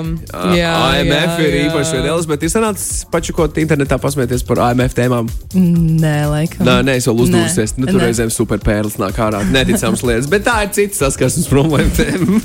Jā, 0.00 0.54
jā, 0.56 0.68
AMF 0.72 1.34
jā, 1.36 1.44
ir 1.44 1.54
jā. 1.54 1.62
īpaši 1.68 1.98
vielas, 2.00 2.26
bet 2.30 2.44
ir 2.46 2.50
sanācis 2.52 3.02
pačukot 3.12 3.58
internetā 3.60 3.98
pasmieties 4.00 4.44
par 4.48 4.62
AMF 4.70 4.94
tēmām. 4.96 5.28
Nē, 5.52 6.14
laikam. 6.30 6.64
Nē, 6.64 6.76
nē, 6.88 6.94
es 7.00 7.08
vēl 7.10 7.20
uzdūrusies. 7.26 7.74
Nē, 7.76 7.84
Nu, 7.84 7.88
tur 7.90 8.00
reizēm 8.04 8.32
superpērlis 8.32 8.96
nāk 9.00 9.16
ārā. 9.20 9.42
Neticams 9.52 10.00
lietas, 10.06 10.28
bet 10.32 10.44
tā 10.48 10.56
ir 10.66 10.72
cits 10.76 11.00
saskarsmes 11.02 11.48
problēma 11.50 11.92
tēma. 11.96 12.40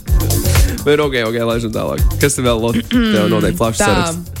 Bet 0.86 0.96
ok, 1.02 1.16
ok, 1.28 1.36
laižam 1.44 1.72
tālāk. 1.74 2.00
Kas 2.22 2.38
tev 2.38 2.46
vēl 2.48 2.78
tev 2.88 3.26
noteikti 3.28 3.58
plašs 3.58 3.82
saraksts? 3.82 4.38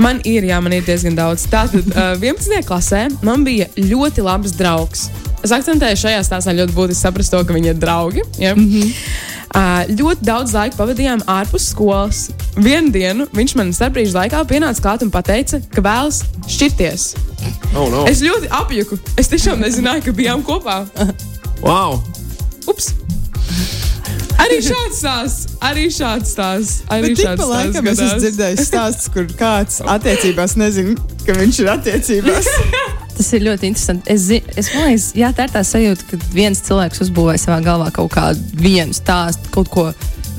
Man 0.00 0.20
ir, 0.24 0.46
jā, 0.48 0.60
man 0.64 0.72
ir 0.72 0.84
diezgan 0.86 1.16
daudz. 1.18 1.42
Tātad, 1.50 1.90
uh, 1.92 2.14
11. 2.16 2.62
klasē 2.68 3.02
man 3.26 3.42
bija 3.44 3.66
ļoti 3.76 4.24
labs 4.24 4.54
draugs. 4.56 5.08
Es 5.40 5.52
akcentēju 5.56 5.96
šajā 6.02 6.20
stāstā 6.26 6.52
ļoti 6.56 6.74
būtiski 6.76 7.00
saprast 7.00 7.32
to, 7.32 7.40
ka 7.46 7.56
viņi 7.56 7.72
ir 7.72 7.78
draugi. 7.80 8.24
Ja? 8.38 8.52
Mm 8.54 8.66
-hmm. 8.68 8.92
uh, 9.56 9.92
ļoti 10.00 10.26
daudz 10.28 10.52
laika 10.52 10.76
pavadījām 10.76 11.24
ārpus 11.26 11.70
skolas. 11.72 12.28
Vienu 12.56 12.92
dienu 12.92 13.26
viņš 13.32 13.56
man 13.56 13.72
starpbrīža 13.72 14.18
laikā 14.18 14.44
pienāca 14.44 14.82
klāt 14.84 15.02
un 15.02 15.10
teica, 15.10 15.60
ka 15.74 15.80
vēlas 15.80 16.22
šķirties. 16.46 17.14
Oh, 17.74 17.88
no. 17.90 18.06
Es 18.06 18.20
ļoti 18.20 18.48
apjuku. 18.50 18.98
Es 19.16 19.28
tiešām 19.28 19.60
nezināju, 19.60 20.04
ka 20.04 20.12
bijām 20.12 20.42
kopā. 20.44 20.84
Wow! 21.62 22.02
Ups! 22.66 22.94
Arī 24.40 24.60
šāds 24.64 25.00
stāsts, 25.02 25.52
arī 25.60 25.90
šāds 25.92 26.32
stāsts. 26.32 26.82
Arī 26.88 27.12
Bet 27.12 27.20
šāds 27.24 27.40
pa 27.42 27.46
laikam 27.46 27.84
stāsts 27.84 28.00
es 28.00 28.06
esmu 28.06 28.20
dzirdējis 28.24 28.70
stāstus, 28.70 29.12
kur 29.12 29.28
kāds 29.40 29.82
attiecībās 29.84 30.56
nezina, 30.56 30.96
ka 31.26 31.36
viņš 31.36 31.60
ir 31.60 31.70
attiecībās. 31.76 32.48
Tas 33.20 33.34
ir 33.36 33.42
ļoti 33.44 33.68
interesanti. 33.68 34.08
Es, 34.08 34.22
es 34.32 34.70
domāju, 34.72 35.00
jā, 35.20 35.28
tā 35.36 35.44
ir 35.44 35.50
tā 35.52 35.60
sajūta, 35.66 36.06
ka 36.08 36.18
viens 36.32 36.62
cilvēks 36.64 37.02
uzbūvē 37.04 37.34
savā 37.36 37.58
galvā 37.66 37.90
kaut 37.92 38.14
kādu 38.14 38.40
vienu 38.56 38.96
stāstu, 38.96 39.50
kaut 39.52 39.68
ko. 39.68 39.84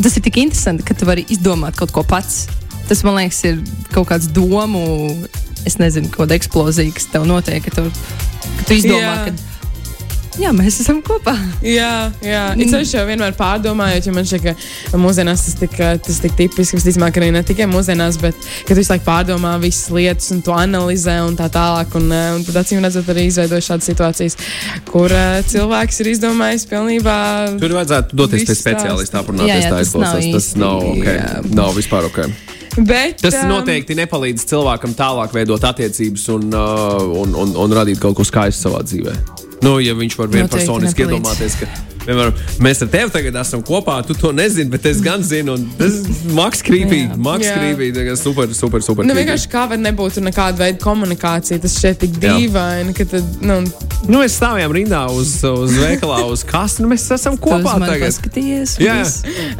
Tas 0.02 0.18
ir 0.18 0.24
tik 0.26 0.40
interesanti, 0.42 0.82
ka 0.88 0.96
tu 0.98 1.06
vari 1.06 1.28
izdomāt 1.30 1.78
kaut 1.78 1.94
ko 1.94 2.02
pats. 2.02 2.48
Tas 2.90 3.04
man 3.06 3.20
liekas, 3.20 3.44
ir 3.46 3.60
kaut 3.94 4.10
kāds 4.10 4.32
domu, 4.34 4.82
es 5.70 5.78
nezinu, 5.78 6.10
kāda 6.10 6.34
eksplozija, 6.40 6.96
kas 6.98 7.06
tev 7.14 7.30
notiek. 7.30 7.62
Ka 7.68 7.76
tu, 7.76 7.86
ka 8.58 8.66
tu 8.66 8.80
izdomā, 8.80 9.14
Jā. 9.14 9.30
ka 9.30 9.51
jā, 10.40 10.52
mēs 10.56 10.80
esam 10.84 11.02
kopā. 11.04 11.34
Jā, 11.66 12.12
jā. 12.24 12.44
Mm. 12.56 12.76
Es 12.82 12.94
jau 12.94 13.04
vienmēr 13.08 13.34
pārdomāju, 13.38 14.04
jo 14.08 14.14
man 14.16 14.28
šķiet, 14.28 14.46
ka 14.92 15.00
mūsdienās 15.02 15.46
tas 15.48 15.58
tik, 15.60 15.76
tas 16.06 16.22
tik 16.24 16.38
tipiski, 16.40 16.78
visticamāk, 16.80 17.20
arī 17.20 17.32
ne 17.36 17.44
tikai 17.48 17.68
mūsdienās, 17.72 18.20
bet 18.22 18.38
ka 18.68 18.74
tu 18.74 18.80
visu 18.80 18.94
laiku 18.94 19.08
pārdomā 19.08 19.56
visas 19.62 19.92
lietas 19.94 20.32
un 20.36 20.44
to 20.46 20.56
analizē 20.56 21.18
un 21.26 21.36
tā 21.40 21.50
tālāk. 21.52 21.98
Un, 22.00 22.08
eh, 22.16 22.30
un 22.38 22.46
tad, 22.48 22.62
acīm 22.64 22.84
redzot, 22.86 23.10
arī 23.12 23.28
izveidojas 23.30 23.68
šādas 23.72 23.92
situācijas, 23.92 24.38
kur 24.92 25.12
uh, 25.12 25.42
cilvēks 25.48 26.02
ir 26.04 26.14
izdomājis 26.14 26.68
pilnībā. 26.72 27.18
Tur 27.62 27.76
vajadzētu 27.80 28.22
doties 28.24 28.48
pie 28.48 28.58
speciālista 28.58 29.22
aprunāties. 29.24 29.68
Tā 29.68 29.84
izklausās. 29.84 30.32
Tas 30.38 30.50
nav, 30.60 30.82
okay. 30.94 31.20
jā. 31.20 31.44
nav 31.58 31.76
vispār 31.78 32.08
ok. 32.12 32.24
Bet, 32.78 33.20
Tas 33.20 33.36
um, 33.42 33.50
noteikti 33.52 33.98
nepalīdz 34.00 34.46
cilvēkam 34.48 34.96
tālāk 34.96 35.36
veidot 35.36 35.64
attiecības 35.68 36.28
un, 36.38 36.50
uh, 36.56 37.04
un, 37.24 37.36
un, 37.36 37.56
un 37.66 37.76
radīt 37.76 38.00
kaut 38.00 38.16
ko 38.16 38.28
skaistu 38.28 38.70
savā 38.70 38.86
dzīvē. 38.88 39.16
Nu, 39.62 39.78
ja 39.84 39.94
viņš 39.98 40.18
var 40.18 40.32
vienpersoniski 40.34 41.06
nepalīdz. 41.06 41.20
iedomāties, 41.22 41.58
ka 41.62 41.91
piemēram, 42.06 42.42
mēs 42.64 42.84
ar 42.86 42.92
tevi 42.94 43.14
tagad 43.14 43.40
esam 43.44 43.64
kopā, 43.66 44.00
tu 44.08 44.16
to 44.18 44.34
nezini, 44.36 44.72
bet 44.74 44.86
es 44.90 45.02
gan 45.06 45.24
zinu. 45.26 45.56
un 45.58 45.70
Tas 45.80 46.00
ir 46.02 46.34
maks 46.38 46.64
krīpīgi, 46.66 47.18
maks 47.22 47.50
krīpīgi, 47.52 48.18
super, 48.20 48.52
super, 48.58 48.84
super. 48.86 49.06
Nu, 49.06 49.14
creepy. 49.14 49.26
vienkārši 49.26 49.52
kā 49.52 49.68
var 49.72 49.82
nebūt 49.82 50.22
nekāda 50.24 50.66
veida 50.66 50.82
komunikācija. 50.84 51.62
Tas 51.62 51.78
šķiet 51.80 52.04
tik 52.06 52.20
dīvaini, 52.22 52.96
ka 52.98 53.08
tad, 53.16 53.42
nu, 53.46 53.62
Nu, 54.10 54.18
mēs 54.18 54.34
stāvējām 54.40 54.72
rindā 54.74 55.02
uz, 55.14 55.36
uz 55.46 55.76
veikalā, 55.78 56.24
uz 56.34 56.42
kastu, 56.48 56.82
un 56.82 56.90
mēs 56.90 57.04
esam 57.14 57.36
kopā 57.38 57.76
tagad. 57.84 58.08
paskatījies. 58.08 58.74
un 58.80 58.86
Jā. 58.88 58.96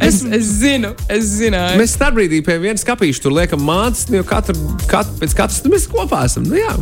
es, 0.02 0.18
es 0.26 0.48
zinu, 0.58 0.90
es 1.06 1.28
zināju. 1.36 1.78
Mēs 1.78 1.94
starpbrīdī 1.94 2.40
pie 2.46 2.56
vienas 2.64 2.82
kapīša 2.86 3.22
tur 3.22 3.36
liekam 3.36 3.62
mācīt, 3.62 4.10
jo 4.16 4.24
katru, 4.26 4.56
katru, 4.90 5.14
pēc 5.20 5.36
katras 5.38 5.60
nu, 5.62 5.70
mēs 5.76 5.86
kopā 5.92 6.24
esam. 6.26 6.48
Nu, 6.50 6.58
jā, 6.58 6.74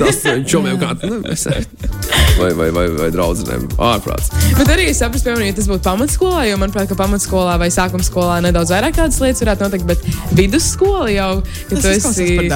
tas 0.00 0.18
ir 0.26 0.42
čomiem 0.50 0.80
kā 0.82 0.90
nu, 1.04 1.20
mēs, 1.22 1.46
vai, 2.40 2.50
vai, 2.58 2.68
vai, 2.74 2.88
vai 2.98 3.10
draudzenēm. 3.14 3.68
Ārprāts. 3.92 4.32
Bet 4.58 4.74
arī 4.74 4.90
es 4.90 5.03
saprotu, 5.04 5.24
piemēram, 5.28 5.46
ja 5.48 5.56
tas 5.56 5.68
būtu 5.70 5.84
pamatskolā, 5.84 6.42
jo 6.48 6.58
manuprāt, 6.60 6.88
ka 6.90 6.96
pamatskolā 6.98 7.54
vai 7.60 7.68
sākuma 7.74 8.04
skolā 8.06 8.40
nedaudz 8.44 8.72
vairāk 8.74 8.96
tādas 8.98 9.20
lietas 9.22 9.44
varētu 9.44 9.66
notikt, 9.68 9.86
bet 9.88 10.34
vidusskola 10.36 11.12
jau, 11.12 11.30
ka 11.68 11.78
Tas 11.78 11.84
tu 11.84 11.92
esi 11.92 12.48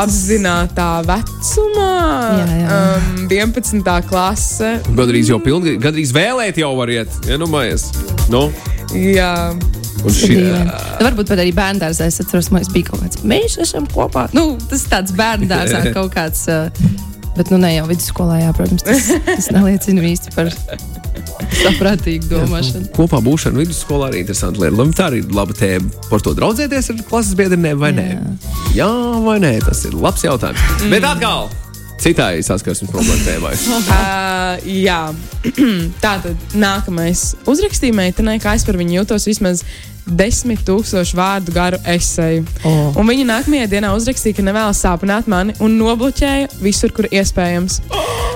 apzināta 0.00 0.88
vecumā, 1.08 1.92
Jā, 2.40 2.48
jā. 2.62 2.80
Um, 2.96 3.28
11. 3.30 3.94
klase. 4.08 4.72
Gadrīz 4.96 5.30
jau 5.32 5.40
pilnīgi, 5.42 5.78
gadrīz 5.82 6.14
vēlēt 6.16 6.60
jau 6.62 6.72
var 6.78 6.92
iet. 6.94 7.20
Ja, 7.28 7.38
nu, 7.40 7.50
mājies. 7.50 7.90
Nu, 8.32 8.48
Jā, 8.90 9.52
un 9.54 10.14
šī, 10.14 10.32
Dīvaini. 10.34 10.64
Nu, 10.98 11.04
varbūt 11.06 11.28
pat 11.30 11.42
arī 11.44 11.52
bērnu 11.54 11.82
dārzā. 11.84 12.08
Es 12.10 12.18
atceros, 12.22 12.48
ka 12.50 12.56
mēs 12.56 12.70
bijām 12.74 12.88
kaut 12.88 13.04
kāds. 13.04 13.20
Mēs 13.22 13.54
esam 13.62 13.86
kopā. 13.90 14.24
Nu, 14.34 14.56
tas 14.70 14.82
ir 14.82 14.90
tāds 14.90 15.14
bērnu 15.14 15.46
dārzā 15.50 15.84
kaut 15.96 16.10
kāds. 16.16 16.42
Uh, 16.50 16.72
bet, 17.36 17.52
nu, 17.54 17.60
ne 17.62 17.70
jau 17.76 17.86
vidusskolā, 17.90 18.40
jā, 18.42 18.50
protams, 18.56 18.82
tas, 18.86 19.12
tas 19.28 19.50
neliecina 19.54 20.02
īsti 20.10 20.34
par 20.34 20.50
saprātīgu 21.60 22.30
domāšanu. 22.30 22.90
kopā 22.96 23.20
būšana 23.24 23.60
vidusskolā 23.60 24.10
arī 24.10 24.24
interesanti 24.24 24.62
lieta. 24.62 24.76
Labi, 24.80 24.96
Tā 25.00 25.08
arī 25.10 25.22
ir 25.22 25.32
laba 25.34 25.54
tēma. 25.56 25.90
Par 26.10 26.22
to 26.24 26.34
draudzēties 26.36 26.90
ar 26.92 27.02
klases 27.08 27.36
biedriem 27.38 27.78
vai 27.80 27.92
nē? 27.96 28.08
Jā, 28.76 28.90
vai 29.24 29.38
nē, 29.42 29.56
tas 29.64 29.84
ir 29.88 29.96
labs 29.96 30.24
jautājums. 30.26 30.60
Mm. 30.80 30.94
Bet 30.94 31.06
atkal, 31.08 31.50
citai 32.00 32.40
saskarsmes 32.44 32.90
problēma 32.92 33.22
tēmai. 33.26 33.54
uh, 33.96 34.66
jā. 34.66 35.00
tā 36.04 36.16
tad 36.24 36.56
nākamais 36.56 37.30
uzrakstīja 37.48 37.96
meitenei, 37.96 38.40
kā 38.42 38.56
es 38.58 38.66
par 38.68 38.80
viņu 38.80 39.00
jūtos 39.00 39.28
vismaz. 39.30 39.64
Desmit 40.10 40.64
tūkstošu 40.66 41.16
vārdu 41.18 41.54
garu 41.54 41.78
esēju. 41.88 42.46
Oh. 42.64 42.98
Un 42.98 43.08
viņa 43.10 43.26
nākamajā 43.28 43.70
dienā 43.70 43.92
uzrakstīja, 43.96 44.38
ka 44.38 44.46
nevēlas 44.46 44.82
sāpināt 44.84 45.30
mani 45.30 45.54
un 45.62 45.78
nobloķēja 45.80 46.50
visur, 46.62 46.94
kur 46.96 47.08
iespējams. 47.10 47.80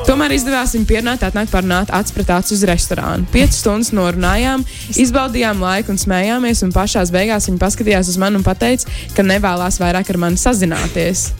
Tomēr 0.05 0.35
izdevās 0.37 0.75
viņu 0.77 0.89
pierunāt, 0.89 1.23
atnākt 1.25 1.53
parunāt 1.55 1.93
acis 1.97 2.13
pret 2.13 2.31
aci 2.35 2.53
uz 2.57 2.65
restorānu. 2.69 3.25
Piecas 3.33 3.63
stundas 3.63 3.93
norunājām, 3.97 4.65
izbaudījām 5.01 5.63
laiku 5.65 5.95
un 5.95 6.01
smējāmies, 6.01 6.61
un 6.67 6.75
pašā 6.75 7.07
beigās 7.15 7.49
viņa 7.49 7.63
paskatījās 7.63 8.11
uz 8.13 8.19
mani 8.21 8.41
un 8.41 8.45
teica, 8.45 8.91
ka 9.17 9.25
nevēlas 9.25 9.81
vairāk 9.81 10.13
ar 10.13 10.21
mani 10.21 10.41
sazināties. 10.41 11.31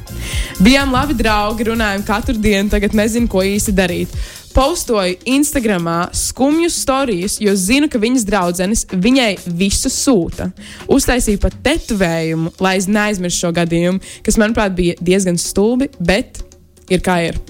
Bijām 0.65 0.95
labi 0.95 1.17
draugi, 1.19 1.69
runājām 1.69 2.07
katru 2.09 2.39
dienu, 2.41 2.71
tagad 2.73 2.97
nezinu, 2.97 3.29
ko 3.29 3.45
īsti 3.45 3.77
darīt. 3.77 4.17
Postoju 4.55 5.17
Instagram 5.25 5.89
skumju 6.15 6.71
stāstus, 6.71 7.41
jo 7.43 7.55
zinu, 7.59 7.89
ka 7.91 7.99
viņas 7.99 8.27
draudzenes 8.29 8.85
viņai 8.93 9.33
visu 9.59 9.91
sūta. 9.91 10.51
Uztaisīju 10.87 11.41
pat 11.43 11.57
tetovējumu, 11.67 12.55
lai 12.63 12.77
es 12.79 12.87
neaizmirstu 12.87 13.49
šo 13.49 13.55
gadījumu, 13.57 14.03
kas, 14.23 14.39
manuprāt, 14.39 14.77
bija 14.79 14.95
diezgan 15.03 15.41
stulbi, 15.43 15.91
bet 15.99 16.45
ir 16.87 17.03
kā 17.03 17.19
ir. 17.31 17.41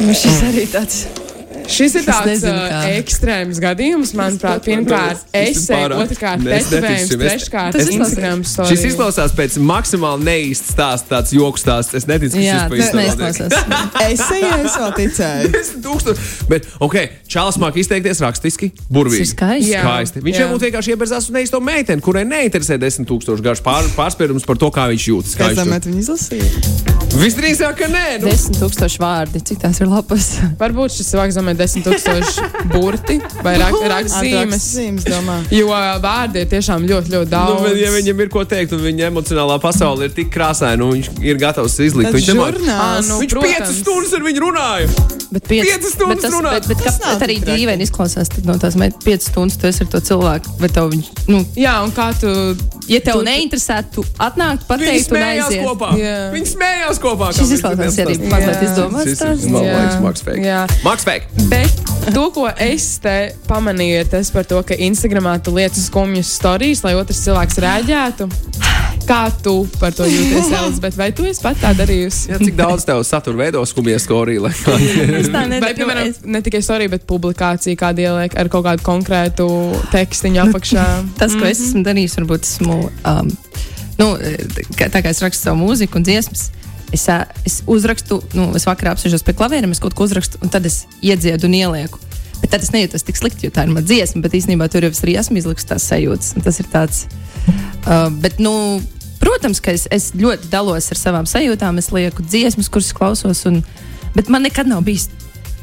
Nu, 0.00 0.14
šis 0.14 0.44
arī 0.52 0.68
tāds. 0.70 1.08
Šis 1.68 1.94
ir 2.00 2.04
tāds 2.06 2.26
nezinu, 2.26 2.54
uh, 2.54 2.86
ekstrēms 3.00 3.58
gadījums. 3.62 4.12
Manuprāt, 4.18 4.62
pirmkārt, 4.64 5.18
es 5.36 5.66
pārāk- 5.68 6.04
otrkārt, 6.06 6.46
es 6.46 6.66
tetovējums. 6.70 7.10
Es- 7.10 7.18
treškārt, 7.20 7.72
Tas 7.76 7.88
Instagram 7.90 8.42
Šis 8.44 8.54
stāsts. 8.56 8.86
izklausās 8.90 9.34
pēc 9.36 9.58
maksimāli 9.58 10.22
neīsta 10.24 10.72
stāsta, 10.74 11.06
tāds 11.16 11.32
joks 11.36 11.62
stāsts. 11.64 11.94
Es 11.94 12.06
neticu, 12.06 12.32
ka 12.36 12.44
Jā, 12.44 12.68
šis 12.70 12.90
pa 12.90 12.98
neizklausās. 13.00 13.52
Es 14.10 14.20
eju, 14.30 14.52
es 14.64 14.76
vēl 14.80 14.92
ticēju. 14.96 15.50
10 15.56 15.82
tūkstoši. 15.84 16.48
Bet, 16.48 16.66
ok, 16.80 16.96
Čāls 17.30 17.58
māk 17.62 17.76
izteikties 17.78 18.20
rakstiski, 18.24 18.72
burvīgi. 18.90 19.28
Skaisti. 19.34 19.76
Skaisti. 19.78 20.20
Viņš 20.26 20.40
jau 20.40 20.48
būtu 20.54 20.66
vienkārši 20.70 20.94
ieberzās 20.96 21.28
un 21.30 21.38
neizto 21.38 21.60
meiteni, 21.62 22.02
kurai 22.02 22.24
neinteresē 22.26 22.78
10 22.80 23.06
tūkstoši 23.06 23.42
garš 23.44 23.62
pār, 23.62 23.84
pārspērums 23.96 24.46
par 24.46 24.56
to, 24.56 24.70
kā 24.74 24.88
viņš 24.90 25.04
jūtas. 25.12 25.36
kā 25.38 25.54
tur- 25.54 25.70
met 25.70 25.84
viņu 25.86 26.02
izlasīju. 26.02 26.98
Visdrīzāk, 27.20 27.74
ka 27.76 27.86
nē. 27.90 28.20
Nu. 28.22 28.28
Desmit 28.30 28.58
tūkstoši 28.62 28.98
vārdi. 29.02 29.40
Cik 29.44 29.58
tās 29.64 29.80
ir 29.82 29.88
lapas? 29.90 30.28
Varbūt 30.60 30.94
šis 30.94 31.08
cilvēks 31.10 31.36
domā 31.38 31.49
10,000 31.54 32.70
burti 32.72 33.20
vai 33.42 33.56
rak 33.60 33.74
rakstzīmes. 33.92 34.66
Jo 35.54 35.68
vārdi 36.02 36.42
ir 36.44 36.46
tiešām 36.50 36.86
ļoti, 36.88 37.12
ļoti 37.14 37.30
Nu, 37.30 37.32
daudz. 37.36 37.62
bet, 37.66 37.76
ja 37.80 37.90
viņam 37.94 38.20
ir 38.24 38.28
ko 38.32 38.44
teikt, 38.44 38.72
un 38.76 38.80
viņa 38.84 39.08
emocionālā 39.10 39.60
pasaule 39.62 40.04
ir 40.08 40.10
tik 40.16 40.30
krāsaina, 40.34 40.82
un 40.84 40.92
viņš 40.98 41.10
ir 41.24 41.36
gatavs 41.40 41.78
izlikt, 41.80 42.10
Tas 42.12 42.20
viņš. 42.20 42.28
Ā, 42.70 43.08
nu, 43.08 43.18
Viņš 43.22 43.32
protams. 43.34 43.56
piecas 43.56 43.76
stundas 43.80 44.12
ar 44.14 44.20
viņu 44.28 44.40
runāja. 44.46 44.88
Bet 45.30 45.44
piec, 45.46 45.62
Piecas 45.64 45.92
stundas 45.94 46.16
bet 46.16 46.22
tas, 46.24 46.32
runāt. 46.34 46.50
bet, 46.50 46.66
bet 46.68 46.78
Tas 46.84 46.96
kāpēc 46.98 47.22
arī 47.22 47.36
dīvaini 47.46 47.84
izklausās 47.86 48.28
tad 48.34 48.46
no 48.46 48.54
tās 48.58 48.74
piecas 49.04 49.28
stundas, 49.30 49.56
tu 49.62 49.68
esi 49.68 49.84
ar 49.84 49.86
to 49.92 50.00
cilvēku, 50.00 50.56
bet 50.58 50.72
tev 50.74 50.90
viņš, 50.90 51.06
nu, 51.28 51.44
Jā, 51.54 51.76
un 51.84 51.92
kā 51.94 52.08
tu. 52.18 52.26
ja 52.90 52.98
tev 53.00 53.20
Tu- 53.20 53.24
neinteresētu, 53.28 53.92
tu 53.94 54.02
atnākt, 54.18 54.66
Viņi 54.66 54.70
pateikt 54.72 55.12
un 55.12 55.22
aiziet. 55.22 55.62
kopā. 55.64 55.92
Jā. 56.00 56.16
Viņi 56.34 56.50
smējās 56.56 56.98
kopā. 56.98 57.30
Šis 57.30 57.46
viņš 57.46 57.54
izklausās 57.60 57.98
arī 58.02 58.18
mazliet 58.26 58.58
Jā. 58.58 58.66
izdomāts 58.66 59.04
Šis 59.06 59.12
ir 59.12 59.16
stāsts. 59.22 59.46
man 59.46 61.39
Bet 61.48 61.70
to, 62.14 62.26
ko 62.34 62.46
es 62.60 62.98
te 63.02 63.32
pamanīju, 63.48 64.00
ir 64.02 64.08
tas 64.10 64.30
par 64.34 64.44
to, 64.48 64.60
ka 64.66 64.76
Instagramā 64.76 65.36
tu 65.44 65.52
lietas 65.54 65.86
skumjas 65.88 66.30
stāstus, 66.38 66.82
lai 66.84 66.94
otrs 66.98 67.20
cilvēks 67.24 67.58
reaģētu. 67.64 68.26
Kā 69.08 69.24
tu 69.42 69.54
par 69.80 69.94
to 69.96 70.04
jūties, 70.06 70.50
Elizabete? 70.58 70.98
Vai 71.00 71.08
tu 71.16 71.24
esi 71.26 71.42
pat 71.42 71.58
tā 71.62 71.72
darījusi? 71.74 72.30
Jā, 72.30 72.38
cik 72.42 72.54
daudz 72.58 72.84
tev 72.86 73.00
satura 73.08 73.40
veido 73.40 73.62
skumjas 73.66 74.06
lai- 74.44 74.52
Es 75.22 75.30
tā 75.32 75.44
nedaru. 75.50 75.74
piemēram, 75.80 76.10
Es- 76.12 76.20
ne 76.24 76.42
tikai 76.46 76.60
storija, 76.62 76.92
bet 76.92 77.06
publikācija, 77.10 77.78
kāda 77.80 78.04
ieliek 78.06 78.36
ar 78.38 78.50
kaut 78.52 78.66
kādu 78.68 78.86
konkrētu 78.86 79.48
tekstiņu 79.94 80.44
apakšā. 80.46 80.86
Tas, 81.18 81.34
ko 81.34 81.48
es 81.50 81.62
esmu 81.64 81.82
darījis, 81.88 82.18
varbūt 82.20 82.46
esmu. 82.46 82.78
Um, 83.08 83.32
nu, 83.98 84.12
kā, 84.78 84.90
tā 84.92 85.02
kā 85.02 85.10
es 85.14 85.22
rakstu 85.24 85.48
savu 85.50 85.64
mūziku 85.64 85.98
un 85.98 86.06
dziesmas, 86.06 86.50
es, 86.92 87.06
es 87.46 87.60
uzrakstu, 87.70 88.20
nu, 88.36 88.50
es 88.58 88.66
vakarā 88.68 88.94
apsēžos 88.94 89.24
pie 89.26 89.34
klavieriem, 89.38 89.72
es 89.74 89.82
kaut 89.82 89.96
ko 89.96 90.06
uzrakstu, 90.08 90.40
un 90.44 90.52
tad 90.52 90.66
es 90.68 90.84
iedziedu 91.02 91.48
un 91.48 91.58
ielieku. 91.58 92.00
Bet 92.40 92.54
tad 92.54 92.64
es 92.64 92.72
nejūtos 92.72 93.04
tik 93.04 93.18
slikti, 93.20 93.46
jo 93.46 93.54
tā 93.54 93.66
ir 93.66 93.74
mana 93.74 93.84
dziesma, 93.84 94.22
bet 94.24 94.36
īstenībā 94.38 94.70
tur 94.72 94.86
jau 94.86 94.92
es 94.94 95.02
arī 95.04 95.18
esmu 95.20 95.40
izlikus 95.40 95.68
tās 95.68 95.84
sajūtas. 95.90 96.32
Tas 96.40 96.60
ir 96.62 96.68
tāds. 96.72 97.02
Uh, 97.84 98.08
bet, 98.22 98.40
nu, 98.40 98.52
protams, 99.20 99.60
ka 99.60 99.74
es, 99.76 99.84
es 99.92 100.10
ļoti 100.16 100.48
dalos 100.52 100.88
ar 100.92 101.00
savām 101.00 101.28
sajūtām. 101.28 101.80
Es 101.82 101.90
lieku 101.92 102.24
dziesmas, 102.24 102.72
kuras 102.72 102.94
klausos, 102.96 103.44
un, 103.50 103.60
bet 104.16 104.32
man 104.32 104.48
nekad 104.48 104.70
nav 104.70 104.86
bijis 104.88 105.10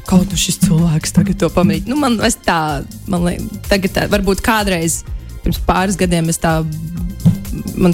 kaut 0.08 0.30
kas 0.30 0.40
šis 0.46 0.62
cilvēks 0.62 1.12
tagad 1.18 1.40
to 1.42 1.50
pamanīt. 1.52 1.88
Nu, 1.90 1.98
man 2.00 2.16
tā, 2.46 2.60
man 3.10 3.26
liekas, 3.26 3.64
tagad 3.68 3.96
tā, 3.96 4.06
varbūt 4.14 4.40
kādreiz 4.44 5.02
pirms 5.42 5.60
pāris 5.66 5.98
gadiem 5.98 6.30
es 6.32 6.40
tā, 6.40 6.60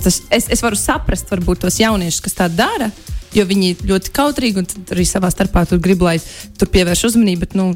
tas, 0.04 0.20
es, 0.30 0.46
es 0.52 0.62
varu 0.62 0.78
saprast, 0.78 1.32
varbūt 1.32 1.64
tos 1.64 1.80
jauniešus, 1.80 2.22
kas 2.24 2.38
tā 2.38 2.48
dara, 2.52 2.90
jo 3.34 3.48
viņi 3.48 3.72
ir 3.72 3.88
ļoti 3.90 4.14
kautrīgi 4.14 4.62
un 4.62 4.70
arī 4.94 5.08
savā 5.08 5.30
starpā 5.32 5.64
tur 5.68 5.82
grib, 5.82 6.04
lai 6.04 6.18
tur 6.58 6.70
pievērš 6.72 7.08
uzmanību, 7.10 7.44
bet, 7.44 7.58
nu, 7.58 7.72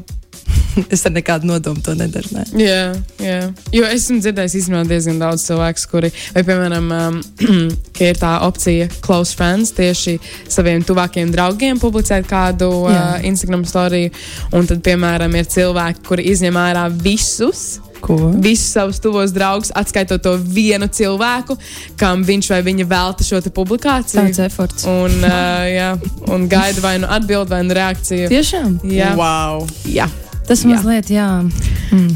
es 0.93 1.05
ar 1.05 1.13
nekādu 1.13 1.49
nodomu 1.49 1.81
to 1.83 1.93
nedaru. 1.97 2.31
Ne. 2.35 2.45
Jā, 2.61 2.83
jā. 3.21 3.39
Jo 3.75 3.87
es 3.89 4.05
esmu 4.05 4.19
dzirdējis 4.23 4.57
īstenībā 4.61 4.83
diezgan 4.89 5.19
daudz 5.21 5.45
cilvēku, 5.47 5.85
kuri, 5.91 6.11
vai, 6.35 6.43
piemēram, 6.47 6.89
um, 6.95 7.19
ir 8.07 8.19
tā 8.19 8.35
opcija 8.47 8.89
close 9.05 9.35
friends, 9.37 9.73
tieši 9.77 10.17
saviem 10.49 10.85
tuvākiem 10.87 11.33
draugiem 11.33 11.81
publicēt 11.81 12.29
kādu 12.29 12.71
uh, 12.85 12.93
Jā. 12.93 13.03
Instagram 13.29 13.65
storiju. 13.69 14.13
Un 14.55 14.69
tad, 14.69 14.83
piemēram, 14.85 15.35
ir 15.39 15.49
cilvēki, 15.49 16.05
kuri 16.07 16.29
izņem 16.33 16.59
ārā 16.59 16.87
visus. 16.93 17.79
Ko? 18.01 18.15
Visus 18.39 18.71
savus 18.73 18.99
tuvos 19.03 19.33
draugus, 19.35 19.71
atskaitot 19.75 20.21
to 20.23 20.35
vienu 20.39 20.87
cilvēku, 20.87 21.57
kam 21.99 22.23
viņš 22.27 22.49
vai 22.53 22.61
viņa 22.69 22.87
velta 22.89 23.23
šo 23.27 23.41
te 23.43 23.51
publikāciju. 23.53 24.21
Tāds 24.21 24.39
efforts. 24.45 24.87
Un, 24.89 25.19
uh, 25.27 25.67
jā, 25.69 25.89
un 26.31 26.47
gaida 26.51 26.81
vai 26.85 26.95
nu 27.03 27.09
atbildi, 27.11 27.49
vai 27.51 27.61
nu 27.67 27.75
reakciju. 27.77 28.29
Tiešām. 28.31 28.79
Jā, 28.87 29.13
Wow. 29.19 29.67
jā. 29.85 30.07
Tas 30.49 30.63
Jā. 30.65 30.71
mazliet, 30.71 31.11
jā. 31.13 31.27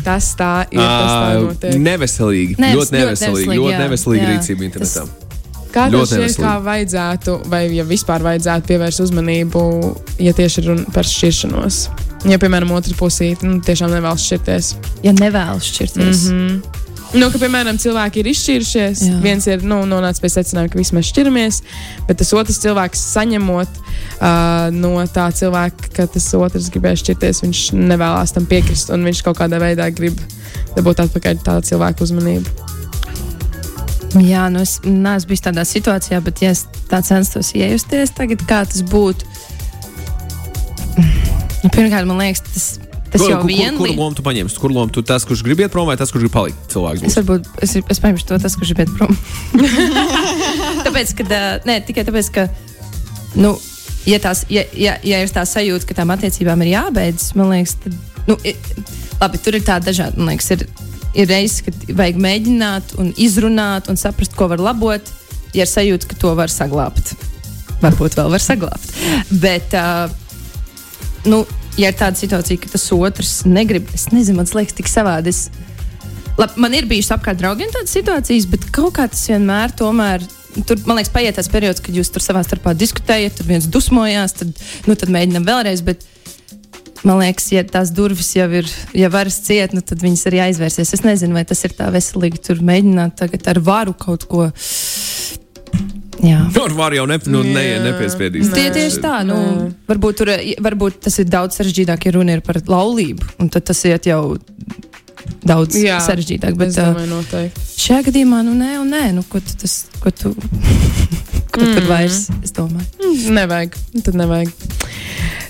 tas 0.03 0.31
tā 0.39 0.63
ir. 0.73 0.79
Tas 0.81 1.59
tā. 1.61 1.73
Neveselīgi. 1.77 2.55
Neves- 2.57 2.89
ļoti 2.89 2.97
neveselīgi. 2.97 3.57
Ļoti 3.59 3.75
jā. 3.75 3.81
neveselīga 3.83 4.23
Jā. 4.23 4.31
rīcība 4.33 4.65
internetā. 4.71 5.03
Kā 5.73 5.87
Ļoti 5.89 6.17
šķiet, 6.19 6.35
kā 6.37 6.53
vajadzētu, 6.61 7.35
vai 7.49 7.63
ja 7.73 7.83
vispār 7.83 8.21
vajadzētu 8.21 8.67
pievērst 8.69 9.01
uzmanību, 9.07 9.61
ja 10.21 10.33
tieši 10.37 10.61
ir 10.61 10.67
runa 10.69 10.83
par 10.93 11.03
šķiršanos? 11.09 11.77
Ja, 12.23 12.39
piemēram, 12.39 12.71
otrs 12.71 12.95
pusīte 12.95 13.47
nu, 13.47 13.59
tiešām 13.65 13.91
nevēlas 13.91 14.23
šķirties. 14.23 14.71
Ja 15.03 15.11
nevēlas 15.17 15.67
šķirties. 15.67 16.23
Mm 16.29 16.39
-hmm. 16.39 16.81
Nu, 17.13 17.27
ka, 17.29 17.37
piemēram, 17.37 17.77
cilvēki 17.77 18.23
ir 18.23 18.27
izšķīrušies, 18.31 19.01
Jā. 19.05 19.17
Viens 19.21 19.45
ir 19.45 19.61
nu, 19.61 19.83
nonācis 19.85 20.21
pie 20.23 20.31
secinājuma, 20.33 20.71
ka 20.73 20.79
visi 20.79 20.95
mēs 20.97 21.11
šķiramies, 21.11 21.59
bet 22.07 22.17
tas 22.17 22.33
otrs 22.33 22.57
cilvēks 22.63 23.03
saņemot 23.13 23.69
uh, 23.77 24.71
no 24.73 24.95
tā 25.13 25.27
cilvēka, 25.37 25.91
ka 25.93 26.07
tas 26.07 26.33
otrs 26.33 26.71
gribēja 26.73 27.03
šķirties, 27.03 27.43
viņš 27.45 27.61
nevēlas 27.77 28.33
tam 28.33 28.47
piekrist, 28.49 28.89
un 28.89 29.05
viņš 29.05 29.21
kaut 29.27 29.37
kādā 29.37 29.61
veidā 29.61 29.91
grib 29.93 30.17
dabūt 30.73 31.05
atpakaļ 31.05 31.43
tā 31.45 31.59
cilvēka 31.61 32.01
uzmanību. 32.07 32.49
Jā, 34.21 34.49
nu 34.49 34.61
es 34.65 34.79
neesmu 34.85 35.29
bijis 35.29 35.45
tādā 35.45 35.63
situācijā, 35.65 36.17
bet 36.21 36.41
ja 36.41 36.49
es 36.53 36.65
tā 36.89 37.01
censtos 37.05 37.53
iejusties 37.53 38.13
tagad, 38.17 38.41
kā 38.49 38.65
tas 38.65 38.81
būtu. 38.89 39.25
Nu, 41.63 41.69
pirmkārt, 41.71 42.07
man 42.09 42.19
liekas, 42.19 42.41
tas, 42.47 42.65
tas 43.13 43.21
Kur, 43.21 43.29
jau 43.31 43.39
kur, 43.41 43.47
vien 43.49 43.77
kur, 43.77 43.87
kur 43.87 43.95
lomu 43.95 44.17
tu 44.17 44.23
paņemsi? 44.25 44.59
Kur 44.59 44.73
lomu 44.75 44.91
tu 44.93 45.03
tas, 45.07 45.23
kurš 45.27 45.43
grib 45.45 45.61
iet 45.63 45.71
prom, 45.73 45.87
vai 45.87 45.95
tas, 45.99 46.11
kurš 46.11 46.25
grib 46.25 46.33
palikt? 46.35 46.63
Cilvēks. 46.73 47.05
Es 47.07 47.17
varbūt 47.19 47.47
es, 47.63 47.75
es 47.95 48.01
paņemšu 48.03 48.27
to, 48.31 48.39
tas, 48.43 48.57
kurš 48.59 48.73
ir 48.75 48.83
iet 48.83 48.91
prom. 48.97 49.15
tāpēc, 50.85 51.13
ka, 51.19 51.43
ne, 51.69 51.77
tikai 51.87 52.03
tāpēc, 52.07 52.31
ka, 52.35 52.47
nu, 53.39 53.53
ja, 54.09 54.19
tās, 54.23 54.43
ja, 54.51 54.65
ja, 54.75 54.97
ja 55.07 55.21
ir 55.23 55.31
tā 55.33 55.45
sajūta, 55.47 55.87
ka 55.89 55.97
tām 56.01 56.11
attiecībām 56.15 56.65
ir 56.65 56.73
jābeidz, 56.75 57.29
man 57.39 57.53
liekas, 57.53 57.77
tad, 57.85 57.95
nu, 58.27 58.37
i- 58.47 58.57
labi, 59.21 59.39
tur 59.45 59.55
ir 59.59 59.63
tādi 59.67 59.91
dažādi, 59.91 60.19
man 60.19 60.33
liekas, 60.33 60.49
ir, 60.57 60.65
ir 61.13 61.29
reizes, 61.31 61.61
kad 61.67 61.85
vajag 61.95 62.19
mēģināt 62.27 62.95
un 62.99 63.13
izrunāt 63.21 63.87
un 63.93 63.99
saprast, 64.01 64.35
ko 64.35 64.49
var 64.51 64.59
labot, 64.63 65.13
ja 65.55 65.63
ir 65.63 65.71
sajūta, 65.71 66.09
ka 66.11 66.19
to 66.19 66.33
var 66.35 66.51
saglabāt. 66.51 67.13
Varbūt 67.83 68.15
vēl 68.15 68.29
var 68.31 68.41
saglabāt. 68.43 68.91
Bet, 69.43 69.73
uh, 69.75 70.11
nu, 71.29 71.43
ja 71.79 71.91
ir 71.91 71.97
tāda 71.99 72.19
situācija, 72.19 72.61
ka 72.63 72.71
tas 72.75 72.87
otrs 72.95 73.41
negrib, 73.49 73.89
es 73.95 74.09
nezinu, 74.13 74.41
man 74.41 74.49
liekas, 74.57 74.77
tik 74.77 74.91
savādi. 74.91 75.33
Es, 75.33 75.47
Labi, 76.33 76.57
man 76.57 76.73
ir 76.73 76.87
bijušas 76.89 77.13
apkārt 77.13 77.37
draugiem 77.37 77.69
tādas 77.73 77.93
situācijas, 77.93 78.47
bet 78.49 78.65
kaut 78.73 78.95
kā 78.97 79.05
tas 79.11 79.21
vienmēr 79.29 79.73
tomēr. 79.77 80.23
Tur, 80.65 80.79
man 80.87 80.97
liekas, 80.97 81.11
paiet 81.13 81.37
tas 81.37 81.49
periods, 81.49 81.81
kad 81.81 81.93
jūs 81.97 82.09
tur 82.13 82.25
savā 82.25 82.41
starpā 82.45 82.73
diskutējat, 82.77 83.37
tur 83.37 83.49
viens 83.49 83.69
dusmojās, 83.69 84.33
tad, 84.39 84.57
nu, 84.89 84.97
tad 84.97 85.13
mēģinām 85.13 85.45
vēlreiz. 85.45 85.83
Bet, 85.85 86.05
man 87.05 87.21
liekas, 87.21 87.51
ja 87.53 87.61
tās 87.69 87.93
durvis 87.93 88.31
jau 88.33 88.49
ir, 88.61 88.69
ja 88.97 89.11
varas 89.13 89.37
ciet, 89.45 89.77
nu, 89.77 89.85
tad 89.85 90.01
viņas 90.01 90.25
arī 90.29 90.41
aizvērsies. 90.47 90.95
Es 90.97 91.05
nezinu, 91.05 91.37
vai 91.37 91.45
tas 91.49 91.61
ir 91.65 91.77
tā 91.77 91.89
veselīgi 91.93 92.41
tur 92.49 92.65
mēģināt 92.65 93.17
tagad 93.21 93.53
ar 93.53 93.61
varu 93.69 93.97
kaut 93.97 94.25
ko. 94.29 94.49
Jā. 94.49 95.12
Tur 96.55 96.73
var 96.77 96.95
jau 96.95 97.03
ne, 97.09 97.17
nu, 97.27 97.43
ne, 97.43 97.63
nepiespiedīs. 97.83 98.51
Tie 98.55 98.69
tieši 98.73 99.01
tā, 99.03 99.19
nu, 99.27 99.37
varbūt, 99.89 100.19
tur, 100.21 100.31
varbūt 100.63 101.01
tas 101.07 101.19
ir 101.19 101.27
daudz 101.31 101.59
sarežģītāk, 101.59 102.07
ja 102.07 102.15
runa 102.15 102.37
ir 102.37 102.43
par 102.45 102.61
laulību, 102.63 103.35
un 103.43 103.51
tad 103.51 103.67
tas 103.67 103.83
iet 103.89 104.07
jau 104.07 104.21
daudz 105.43 105.77
Jā, 105.79 105.99
sarežģītāk. 106.03 106.55
Bet, 106.59 106.75
uh, 106.77 106.93
domāju, 106.93 107.09
noteikti. 107.11 107.65
Šajā 107.83 108.07
gadījumā, 108.07 108.43
nu, 108.47 108.55
nē, 108.59 108.77
un 108.81 108.93
nē, 108.93 109.03
nu, 109.17 109.25
ko 109.27 109.41
tu, 109.43 109.55
tas, 109.59 109.75
ko 110.03 110.13
tu, 110.15 110.31
ko 111.53 111.63
tur 111.63 111.89
vairs, 111.89 112.27
es 112.43 112.55
domāju. 112.55 112.87
Mm, 113.01 113.35
Nevajag. 113.39 113.77
Tad 114.05 114.19
nevajag. 114.19 114.53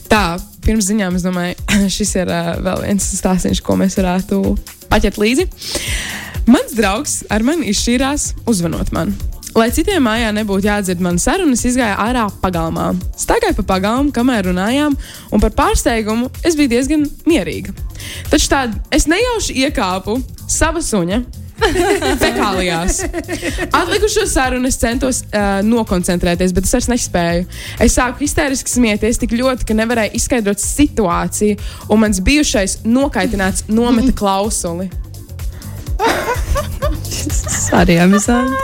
Tā, 0.10 0.24
pirms 0.66 0.90
ziņām, 0.90 1.20
es 1.20 1.26
domāju, 1.26 1.58
šis 1.98 2.16
ir 2.22 2.34
uh, 2.34 2.56
vēl 2.66 2.88
viens 2.88 3.12
stāstījums, 3.20 3.62
ko 3.66 3.78
mēs 3.82 3.98
varētu 4.02 4.42
paķert 4.90 5.22
līdzi. 5.22 5.48
Mans 6.50 6.74
draugs 6.76 7.22
ar 7.32 7.46
mani 7.46 7.70
izšķīrās, 7.72 8.34
uzvanot 8.50 8.92
man. 8.96 9.14
Lai 9.54 9.68
citiem 9.70 10.02
mājā 10.02 10.32
nebūtu 10.34 10.66
jādzird 10.66 11.02
manas 11.04 11.28
sarunas, 11.28 11.62
izgāja 11.70 11.94
ārā 12.02 12.24
pagalmā. 12.42 12.88
Staigāju 13.22 13.60
pa 13.60 13.66
pagalmu, 13.76 14.10
kamēr 14.16 14.50
runājām, 14.50 14.96
un 15.30 15.44
par 15.44 15.54
pārsteigumu 15.54 16.32
es 16.42 16.58
biju 16.58 16.72
diezgan 16.72 17.06
mierīga. 17.30 17.76
Taču 18.32 18.50
tādu 18.50 18.82
es 18.94 19.06
nejauši 19.12 19.60
iekāpu 19.68 20.18
sava 20.50 20.82
suņa 20.82 21.22
fekālijās. 22.24 23.04
Atlikušo 23.70 24.26
sarunu 24.32 24.72
es 24.74 24.80
centos 24.82 25.22
uh, 25.28 25.62
nokoncentrēties, 25.68 26.56
bet 26.58 26.66
es 26.66 26.74
vairs 26.74 26.90
nespēju. 26.96 27.46
Es 27.86 28.00
sāku 28.00 28.26
histēriski 28.26 28.74
smieties 28.74 29.22
tik 29.22 29.38
ļoti, 29.38 29.70
ka 29.70 29.78
nevarēju 29.78 30.18
izskaidrot 30.18 30.66
situāciju, 30.66 31.62
un 31.94 32.02
mans 32.08 32.26
bijušais 32.26 32.80
nokaitināts 32.90 33.68
nometa 33.70 34.18
klausuli. 34.18 34.90
Arī 37.80 37.98
amizanti. 38.04 38.58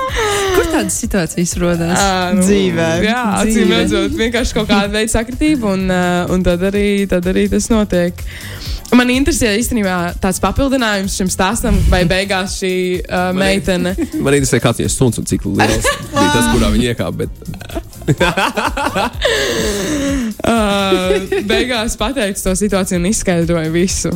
Kur 0.56 0.68
tādas 0.72 0.98
situācijas 1.02 1.56
rodas? 1.62 1.94
Ā, 1.96 2.34
Dzīvē. 2.40 2.90
Jā, 3.06 3.22
acīm 3.44 3.74
redzot, 3.74 4.16
vienkārši 4.20 4.58
kaut 4.58 4.70
kāda 4.72 4.92
veida 4.94 5.14
sakritība, 5.14 5.76
un, 5.76 5.86
uh, 5.92 6.34
un 6.34 6.44
tad, 6.46 6.64
arī, 6.72 6.88
tad 7.10 7.28
arī 7.30 7.48
tas 7.52 7.70
notiek. 7.72 8.26
Man 8.96 9.12
interesē 9.14 9.52
īstenībā 9.60 9.96
tāds 10.22 10.40
papildinājums 10.42 11.14
šim 11.20 11.30
stāstam, 11.30 11.76
vai 11.92 12.02
beigās 12.10 12.58
šī 12.58 12.74
uh, 13.04 13.30
meitene. 13.38 13.94
Man 14.26 14.34
interesē, 14.34 14.58
kāds 14.64 14.82
viņas 14.82 14.96
suns 14.98 15.22
un 15.22 15.30
cik 15.30 15.46
liels 15.46 15.86
bija 16.16 16.32
tas, 16.34 16.50
kurā 16.56 16.72
viņi 16.74 16.90
iekāpa. 16.94 17.16
Bet... 17.22 17.32
Uh, 20.40 21.44
beigās 21.46 21.94
pateicu 22.00 22.48
to 22.48 22.56
situāciju 22.58 22.98
un 22.98 23.10
izskaidroju 23.12 23.72
visu. 23.76 24.10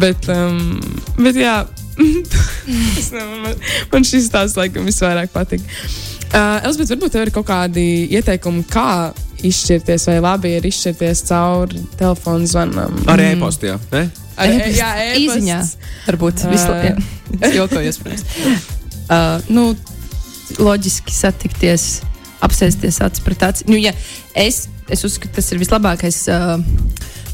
Bet, 0.00 0.28
um, 0.32 0.80
bet 1.20 1.36
jā, 1.36 1.58
man, 3.44 3.54
man 3.92 4.04
šis 4.06 4.28
tās 4.32 4.56
laikam 4.58 4.86
visvairāk 4.88 5.32
patīk. 5.34 5.64
Uh, 6.26 6.58
Elizabeth, 6.66 6.90
varbūt 6.92 7.14
tev 7.14 7.24
ir 7.26 7.32
kaut 7.34 7.46
kādi 7.48 7.86
ieteikumi, 8.18 8.64
kā 8.68 9.12
izšķirties, 9.46 10.08
vai 10.10 10.16
labi 10.24 10.54
ir 10.58 10.66
izšķirties 10.68 11.22
caur 11.28 11.72
telefonu 12.00 12.48
zvanam. 12.50 12.96
Ar 13.12 13.22
e-pastu, 13.22 13.70
jā. 13.70 13.76
Ne? 13.92 14.06
Ar, 14.36 14.50
e, 14.50 14.56
E-pasts. 14.58 14.78
jā, 14.80 14.88
Īziņā. 15.16 15.58
e-pasts. 15.60 15.92
Varbūt 16.08 16.42
Ā. 16.44 16.50
vislabāk. 16.52 17.04
Es 17.40 17.54
jokojos, 17.56 18.00
protams. 18.02 18.26
Uh, 19.06 19.38
nu, 19.54 19.68
loģiski 20.58 21.12
satikties, 21.14 22.00
apsēsties 22.42 22.96
acis 23.06 23.22
pret 23.22 23.44
aci. 23.46 23.62
Nu, 23.70 23.76
ja 23.78 23.92
es, 24.34 24.64
es 24.90 25.04
uzskatu, 25.06 25.36
tas 25.36 25.52
ir 25.54 25.60
vislabākais. 25.62 26.18
Uh, 26.26 26.58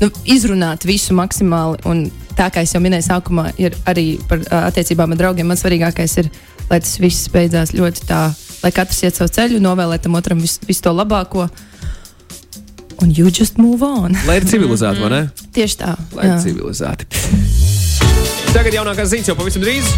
nu, 0.02 0.10
izrunāt 0.28 0.84
visu 0.84 1.16
maksimāli. 1.16 1.80
Un 1.88 2.02
tā 2.36 2.48
kā 2.52 2.62
es 2.64 2.72
jau 2.74 2.80
minēju, 2.82 3.06
sākumā 3.08 3.50
ir 3.60 3.76
arī 3.88 4.06
par 4.28 4.42
attiecībām 4.68 5.14
ar 5.14 5.20
draugiem. 5.20 5.48
Man 5.48 5.60
svarīgākais 5.60 6.16
ir, 6.22 6.30
lai 6.70 6.80
tas 6.82 6.96
viss 7.02 7.30
beidzās 7.32 7.74
ļoti 7.76 8.08
tā, 8.08 8.22
lai 8.62 8.72
katrs 8.74 9.02
iet 9.06 9.18
savu 9.18 9.32
ceļu, 9.34 9.60
novēlēt 9.62 10.06
tam 10.06 10.18
otram 10.18 10.42
visu, 10.42 10.62
visu 10.68 10.86
to 10.86 10.94
labāko. 10.96 11.48
Un 13.02 13.10
you 13.10 13.30
just 13.34 13.58
move 13.58 13.82
on. 13.82 14.14
Lai 14.28 14.38
ir 14.38 14.46
civilizēti, 14.46 15.02
vai 15.02 15.10
ne? 15.10 15.22
Tieši 15.54 15.78
tā. 15.80 15.96
Lai 16.14 16.28
ir 16.28 16.34
jā. 16.36 16.42
civilizēti. 16.44 17.08
Tagad 18.52 18.76
jaunākās 18.76 19.10
ziņas 19.10 19.32
jau 19.32 19.38
pavisam 19.38 19.64
drīz. 19.64 19.88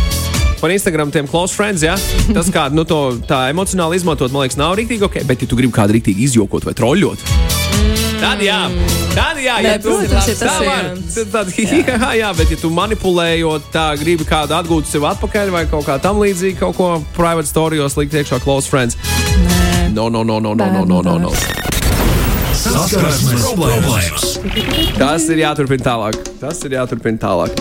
Par 0.60 0.72
Instagram 0.72 1.10
tiem 1.12 1.26
close 1.28 1.52
friends, 1.52 1.82
ja? 1.84 1.98
Tas, 2.32 2.48
kā 2.54 2.70
nu, 2.72 2.86
to 2.88 3.18
tā 3.28 3.50
emocionāli 3.52 3.98
izmantot, 4.00 4.32
man 4.32 4.46
liekas, 4.46 4.56
nav 4.56 4.78
rīktīgi 4.78 5.04
ok. 5.04 5.18
Bet, 5.28 5.44
ja 5.44 5.50
tu 5.50 5.58
gribi 5.58 5.74
kādu 5.76 5.98
rīktīgi 5.98 6.24
izjokot 6.24 6.64
vai 6.64 6.72
troļļot, 6.78 7.26
Tad 8.24 8.40
jā, 8.40 8.58
tad 9.12 9.38
jā, 9.42 9.58
Nē, 9.60 9.68
ja 9.68 9.80
tu, 9.82 9.92
protams, 9.92 10.28
tas 10.30 10.38
tā 10.40 10.54
ir 10.56 10.68
var, 10.70 10.86
tad, 11.12 11.32
tad, 11.34 11.50
jā. 11.60 11.80
Jā, 11.92 12.12
jā, 12.16 12.30
bet 12.38 12.54
ja 12.54 12.58
tu 12.62 12.70
manipulējot, 12.72 13.68
tā 13.74 13.84
gribi 14.00 14.24
kādu 14.28 14.56
atgūt 14.56 14.88
sev 14.88 15.04
atpakaļ 15.10 15.52
vai 15.52 15.66
kaut 15.68 15.84
kā 15.84 15.98
tam 16.00 16.22
līdzīgi, 16.22 16.56
kaut 16.62 16.78
ko 16.78 16.88
private 17.18 17.50
storijos 17.50 17.98
likt 18.00 18.16
iekšā 18.16 18.40
close 18.46 18.70
friends. 18.70 18.96
Nē. 19.44 19.90
No, 19.92 20.08
no, 20.08 20.24
no, 20.24 20.40
no, 20.40 20.56
no, 20.56 20.72
no, 20.72 20.84
no, 20.88 21.02
no. 21.04 21.18
no. 21.28 21.34
Saskarsmes 22.64 23.44
problēmas. 23.44 24.26
Tas 24.96 25.28
ir 25.28 25.44
jāturpina 25.44 25.84
tālāk. 25.84 26.18
Tas 26.40 26.64
ir 26.64 26.78
jāturpina 26.78 27.20
tālāk. 27.20 27.60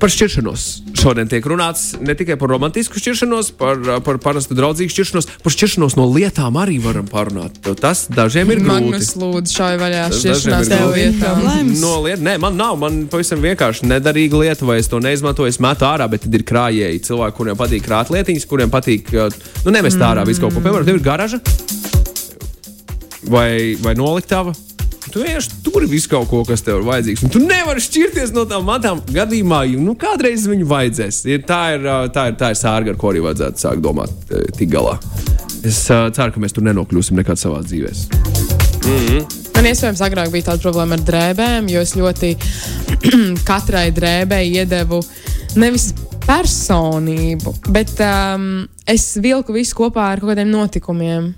Par 0.00 0.14
šķiršanos. 0.14 0.87
Šodien 0.98 1.28
tiek 1.30 1.44
runāts 1.46 1.92
ne 2.02 2.14
tikai 2.18 2.34
par 2.40 2.50
romantisku 2.50 2.98
šķiršanos, 2.98 3.52
par, 3.58 3.78
par 4.02 4.18
parastu 4.22 4.56
draudzīgu 4.58 4.90
šķiršanos, 4.90 5.28
par 5.44 5.54
šķiršanos 5.54 5.94
no 5.98 6.08
lietām 6.10 6.58
arī 6.58 6.80
varam 6.82 7.06
parunāt. 7.06 7.60
Tas 7.78 8.06
dažiem 8.10 8.50
ir 8.50 8.62
grūti. 8.64 8.88
Magnus 8.88 9.12
lūdzu 9.20 9.54
šauj 9.54 9.78
vaļā 9.78 10.02
šķiršanās 10.16 10.72
vietām. 10.96 11.38
Problēmas. 11.38 11.82
No 11.84 11.94
liet, 12.02 12.22
nē, 12.24 12.34
man 12.42 12.58
nav. 12.58 12.74
Man 12.82 13.04
pavisam 13.12 13.42
vienkārši 13.44 13.86
nedarīga 13.92 14.42
lieta, 14.42 14.66
vai 14.66 14.80
es 14.82 14.90
to 14.90 14.98
neizmantoju. 15.02 15.54
Es 15.54 15.62
metu 15.62 15.86
ārā, 15.86 16.10
bet 16.10 16.26
tad 16.26 16.34
ir 16.34 16.46
krājēji 16.48 17.04
cilvēki, 17.06 17.38
kuriem 17.38 17.58
patīk 17.62 17.86
krāt 17.86 18.10
lietiņas, 18.14 18.48
kuriem 18.50 18.74
patīk 18.74 19.14
uh, 19.14 19.30
nu, 19.64 19.74
nemest 19.74 20.02
ārā 20.02 20.26
visu 20.26 20.42
kaut 20.42 20.56
ko. 20.56 20.64
Piemēram, 20.66 20.88
tev 20.88 20.98
ir 20.98 21.06
garaža 21.06 21.42
vai, 23.30 23.76
vai 23.82 23.94
noliktava. 23.98 24.54
Tu 25.12 25.24
vienkārši 25.24 25.60
tur 25.64 25.86
visu 25.88 26.10
kaut 26.12 26.28
ko, 26.30 26.42
kas 26.48 26.62
tev 26.66 26.80
ir 26.80 26.86
vajadzīgs. 26.88 27.24
Un 27.26 27.32
tu 27.34 27.42
nevari 27.42 27.82
šķirties 27.84 28.34
no 28.36 28.44
tām 28.48 28.66
matām 28.68 29.02
gadījumā, 29.12 29.64
jo 29.72 29.82
nu, 29.82 29.96
kādreiz 29.98 30.46
viņu 30.50 30.68
vajadzēs. 30.68 31.22
Ir, 31.30 31.42
tā, 31.48 31.62
ir, 31.76 31.88
tā, 32.14 32.28
ir, 32.32 32.38
tā 32.40 32.52
ir 32.54 32.60
sārga, 32.60 32.94
ar 32.94 33.00
ko 33.00 33.12
arī 33.12 33.24
vajadzētu 33.24 33.64
sākt 33.64 33.84
domāt, 33.84 34.14
tik 34.58 34.72
galā. 34.74 34.98
Es 35.66 35.82
uh, 35.90 36.06
ceru, 36.14 36.32
ka 36.34 36.42
mēs 36.42 36.54
tur 36.54 36.66
nenokļūsim 36.68 37.18
nekad 37.18 37.40
savā 37.40 37.64
dzīvēm. 37.66 38.28
Man 39.58 39.66
iespējams 39.66 40.00
agrāk 40.06 40.30
bija 40.30 40.52
tāda 40.52 40.62
problēma 40.62 40.94
ar 40.96 41.02
drēbēm, 41.08 41.66
jo 41.72 41.80
es 41.82 41.96
ļoti 41.98 42.34
katrai 43.48 43.88
drēbei 43.94 44.44
iedevu 44.52 45.00
nevis 45.58 45.90
personību, 46.28 47.54
bet 47.74 47.98
um, 48.04 48.66
es 48.86 49.10
vilku 49.22 49.56
visu 49.56 49.76
kopā 49.80 50.12
ar 50.12 50.22
kaut 50.22 50.34
kādiem 50.34 50.52
notikumiem. 50.52 51.32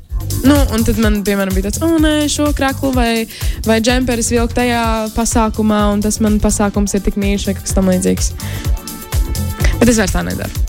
Nu, 0.47 0.57
un 0.73 0.85
tad 0.87 1.01
man, 1.03 1.21
piemēram, 1.27 1.53
bija 1.57 1.69
tāds, 1.69 1.81
oh, 1.85 1.97
nē, 2.01 2.25
šo 2.33 2.49
krāklu 2.57 2.93
vai, 2.97 3.27
vai 3.67 3.81
džemperis 3.85 4.31
vilku 4.33 4.57
tajā 4.57 4.85
pasākumā, 5.17 5.83
un 5.95 6.05
tas 6.05 6.21
man 6.25 6.39
pasākums 6.41 6.97
ir 6.97 7.05
tik 7.05 7.19
mīļš 7.21 7.49
vai 7.51 7.57
kas 7.59 7.77
tamlīdzīgs. 7.77 8.33
Bet 9.81 9.93
es 9.93 10.01
vairs 10.01 10.17
tā 10.17 10.25
nedaru. 10.27 10.67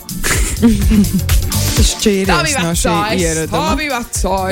Tas 1.72 1.88
šķīries 1.96 2.58
no 2.60 2.74
šī 2.78 2.96
ieraduma. 3.24 3.62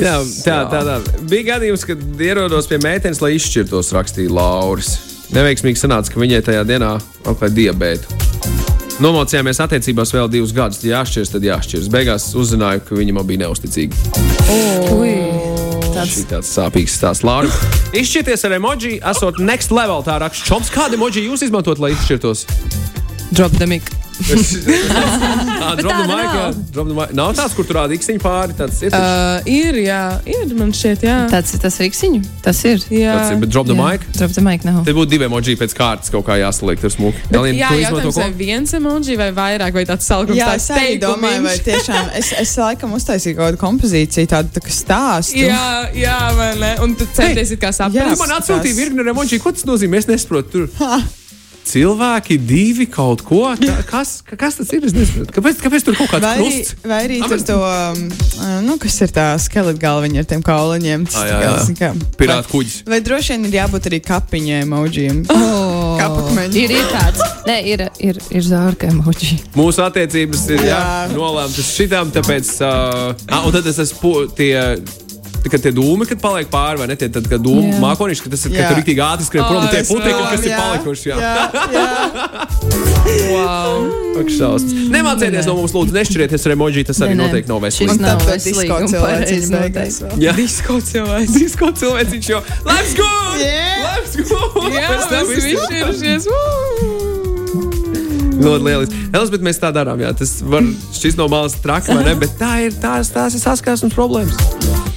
Jā, 0.01 0.15
tā, 0.45 0.57
tā, 0.71 0.79
tā. 0.87 1.19
Bija 1.29 1.49
gadījums, 1.53 1.83
kad 1.85 2.23
ierados 2.23 2.69
pie 2.71 2.79
meitenes, 2.81 3.19
lai 3.23 3.35
izšķirtos, 3.35 3.91
rakstīja 3.97 4.33
Lauris. 4.33 4.95
Neveiksmīgi 5.35 5.83
sanāca, 5.83 6.15
ka 6.15 6.23
viņai 6.23 6.41
tajā 6.47 6.65
dienā 6.71 6.95
apgāja 7.27 7.55
diabētu. 7.59 8.58
Nomocījāmies 8.99 9.61
attiecībās 9.63 10.11
vēl 10.11 10.27
divus 10.31 10.51
gadus. 10.55 10.81
Ja 10.83 10.99
Jāšķirs, 10.99 11.31
tad 11.31 11.45
jāšķirs. 11.47 11.91
Beigās 11.93 12.29
uzzināju, 12.35 12.83
ka 12.87 12.97
viņa 12.99 13.15
man 13.15 13.27
bija 13.29 13.45
neusticīga. 13.45 13.95
Ui, 14.97 15.13
Tas 15.95 16.15
ir 16.19 16.27
tāds 16.29 16.51
sāpīgs 16.55 16.95
stāsts. 16.99 17.25
Laura, 17.27 17.49
izšķirties 17.95 18.45
ar 18.47 18.57
emoji, 18.59 18.97
esot 19.11 19.39
next 19.43 19.71
level. 19.75 20.03
Tā 20.05 20.19
raksta 20.23 20.47
Čoms. 20.47 20.71
Kādu 20.71 20.99
emoji 20.99 21.25
jūs 21.27 21.47
izmantot, 21.47 21.79
lai 21.79 21.95
izšķirtos? 21.95 22.45
drop 23.31 23.51
the 23.51 23.67
mic. 23.67 23.98
Ah, 25.59 25.75
drop 25.75 25.93
the 25.93 26.07
mic, 26.07 26.29
nav. 26.33 26.55
Drop 26.73 26.87
the 26.87 26.95
mic. 26.95 27.11
Nav 27.13 27.33
tāds, 27.37 27.53
kur 27.55 27.65
tur 27.67 27.77
rāda 27.79 27.93
īksiņu 27.95 28.21
pāri. 28.23 28.55
Tāds 28.57 28.79
ir. 28.85 28.93
Uh, 28.95 29.47
ir, 29.49 29.75
jā, 29.83 29.99
ir, 30.29 30.53
man 30.57 30.71
šķiet, 30.75 31.03
jā. 31.05 31.17
Tas 31.31 31.53
ir 31.55 31.61
tas 31.63 31.77
riksiņu. 31.83 32.21
Tas 32.45 32.61
ir. 32.67 32.81
jā. 32.93 33.13
Tāds 33.17 33.33
ir, 33.33 33.41
bet 33.43 33.51
drop 33.53 33.67
the 33.69 33.75
Jā. 33.75 33.83
mic. 33.91 34.05
Drop 34.17 34.33
the 34.35 34.43
mic 34.45 34.65
nav. 34.67 34.79
Te 34.87 34.95
būtu 34.95 35.11
divi 35.13 35.27
emoji 35.27 35.57
pēc 35.59 35.75
kārtas 35.77 36.11
kaut 36.13 36.25
kā 36.29 36.39
jāsaliek. 36.41 36.79
Tur 36.81 37.13
Galina, 37.29 37.57
jā, 37.59 37.69
jautājums, 37.83 38.19
vai 38.21 38.29
viens 38.39 38.73
emoji 38.79 39.17
vai 39.19 39.29
vairāk, 39.35 39.75
vai 39.77 39.85
tāds 39.89 40.07
salkums, 40.09 40.39
Jā, 40.39 40.49
tāds 40.53 40.65
es 40.65 40.75
arī 40.77 40.97
domāju, 41.03 41.43
vai 41.45 41.55
tiešām 41.69 42.11
es, 42.19 42.31
es 42.43 42.55
laikam 42.59 42.95
uztaisīju 42.97 43.37
kaut 43.37 43.51
kādu 43.51 43.61
kompozīciju, 43.61 44.31
tādu 44.31 44.55
tā 44.55 44.63
kā 44.65 44.73
stāstu. 44.73 45.43
Jā, 45.43 45.91
jā, 45.97 46.17
vai 46.39 46.51
ne? 46.63 46.73
Un 46.85 46.95
tu 46.99 47.07
centies 47.13 47.53
it 47.55 47.61
kā 47.61 47.71
saprast. 47.75 48.19
man 48.19 48.35
atsūtīja 48.39 48.71
tas- 48.71 48.79
virkni 48.83 49.05
ar 49.05 49.13
emoji. 49.13 49.39
Ko 49.43 49.51
tas 49.55 49.67
nozīmē? 49.69 50.01
Es 50.03 50.09
nesaprotu. 50.09 50.49
Tur. 50.49 50.69
Cilvēki, 51.69 52.37
divi 52.49 52.85
kaut 52.89 53.21
ko. 53.27 53.41
Tā, 53.59 53.75
kas, 53.91 54.19
ka- 54.25 54.37
kas 54.39 54.57
tas 54.57 54.71
ir? 54.73 54.85
Es 54.87 54.95
nesaprotu. 54.95 55.33
Kāpēc, 55.35 55.59
kāpēc 55.65 55.85
tur 55.85 55.97
kaut 55.99 56.09
kāds 56.15 56.25
Vai 56.25 56.35
krusts? 56.39 56.75
vai 56.89 56.99
arī 57.05 57.19
tur 57.29 57.43
to, 57.45 57.57
um, 57.61 58.01
nu, 58.65 58.77
kas 58.81 58.95
ir 59.05 59.13
tā 59.15 59.27
skeleta 59.41 59.79
galviņa 59.83 60.23
ar 60.23 60.29
tiem 60.31 60.43
kauliņiem? 60.45 61.05
Tas 61.09 61.19
tā 61.19 61.25
jā, 61.29 61.39
jā. 61.45 61.75
kā, 61.79 61.91
Pirāta 62.19 62.49
kuģis. 62.51 62.79
Vai 62.89 63.01
droši 63.05 63.35
vien 63.35 63.45
ir 63.51 63.57
jābūt 63.59 63.89
arī 63.91 63.99
kapiņai 64.07 64.61
emojiem? 64.65 65.21
Oh, 65.33 65.93
Kapakmeņi. 65.99 66.63
ir, 66.63 66.73
ir 66.79 66.89
tāds. 66.93 67.21
Nē, 67.49 67.59
ir, 67.73 67.85
ir, 68.09 68.19
ir 68.33 68.43
zārka 68.45 68.89
emoji. 68.91 69.39
Mūsu 69.57 69.83
attiecības 69.85 70.47
ir 70.55 70.65
jā, 70.69 70.79
Jā. 70.79 70.89
nolēmtas 71.13 71.69
šitām, 71.75 72.11
tāpēc. 72.15 72.51
Uh, 72.63 73.13
ah, 73.29 73.45
un 73.47 73.55
tad 73.55 73.67
tas 73.69 73.79
esmu 73.85 74.15
tie. 74.37 74.55
Kad 75.49 75.61
tie 75.63 75.71
dūmi, 75.73 76.05
kad 76.09 76.19
paliek 76.21 76.49
pāri, 76.51 76.77
vai 76.81 76.87
ne? 76.91 76.95
Tie, 76.99 77.07
tad, 77.09 77.25
kad 77.31 77.41
dūmi 77.41 77.71
Jā. 77.71 77.79
mākslinieki, 77.81 78.25
ka 78.25 78.31
tas 78.33 78.43
ir, 78.45 78.51
ka 78.53 78.59
Jā. 78.59 78.67
tur 78.75 78.83
tik 78.89 78.99
ātri 79.05 79.25
skrien 79.29 79.45
prom, 79.47 79.63
tie 79.71 79.81
putekļi, 79.87 80.25
kas 80.33 80.43
ir 80.45 80.53
palikuši. 80.59 81.09
Jā, 81.09 81.15
jā. 81.23 81.33
jā. 81.73 81.85
Wow. 83.29 83.87
Ak, 84.19 84.29
šausmas. 84.35 84.73
Nemācieties 84.93 85.47
no 85.49 85.55
mums, 85.57 85.73
lūdzu, 85.73 85.95
nešķirieties 85.95 86.45
ar 86.49 86.53
emoji, 86.57 86.83
tas 86.89 86.99
arī 87.05 87.15
Nē, 87.15 87.17
nē. 87.17 87.23
noteikti 87.29 87.49
nav 87.53 87.63
veselīgi. 87.63 87.95
Un 87.95 88.29
veselīgi 88.29 88.77
disko 88.83 89.01
pareizi 89.05 89.51
beigās. 89.55 89.99
Jā, 90.25 90.35
Disko 90.37 90.77
cilvēks. 90.91 91.35
disko 91.39 91.71
cilvēciņš 91.81 92.31
jau. 92.35 92.41
Let's 92.67 92.93
go! 92.99 93.09
Yeah! 93.39 93.89
Let's 93.89 94.19
go! 94.19 94.67
Jā, 94.75 94.87
mēs 95.07 95.33
viss- 95.33 95.77
ir 95.79 95.93
šies. 96.03 96.97
Ļoti 98.39 98.65
lieliski. 98.65 98.99
Elizabete, 99.11 99.45
mēs 99.45 99.59
tā 99.59 99.71
darām. 99.75 99.99
Jā. 100.03 100.13
Tas 100.17 100.37
var 100.45 100.65
šķist 100.95 101.19
no 101.19 101.27
malas 101.31 101.57
traki, 101.63 101.91
vai 101.95 102.05
ne? 102.07 102.15
Bet 102.19 102.37
tā 102.39 102.53
ir 102.67 102.77
tās, 102.79 103.11
tās 103.13 103.35
ir 103.35 103.43
saskarsmes 103.43 103.95
problēmas. 103.95 104.37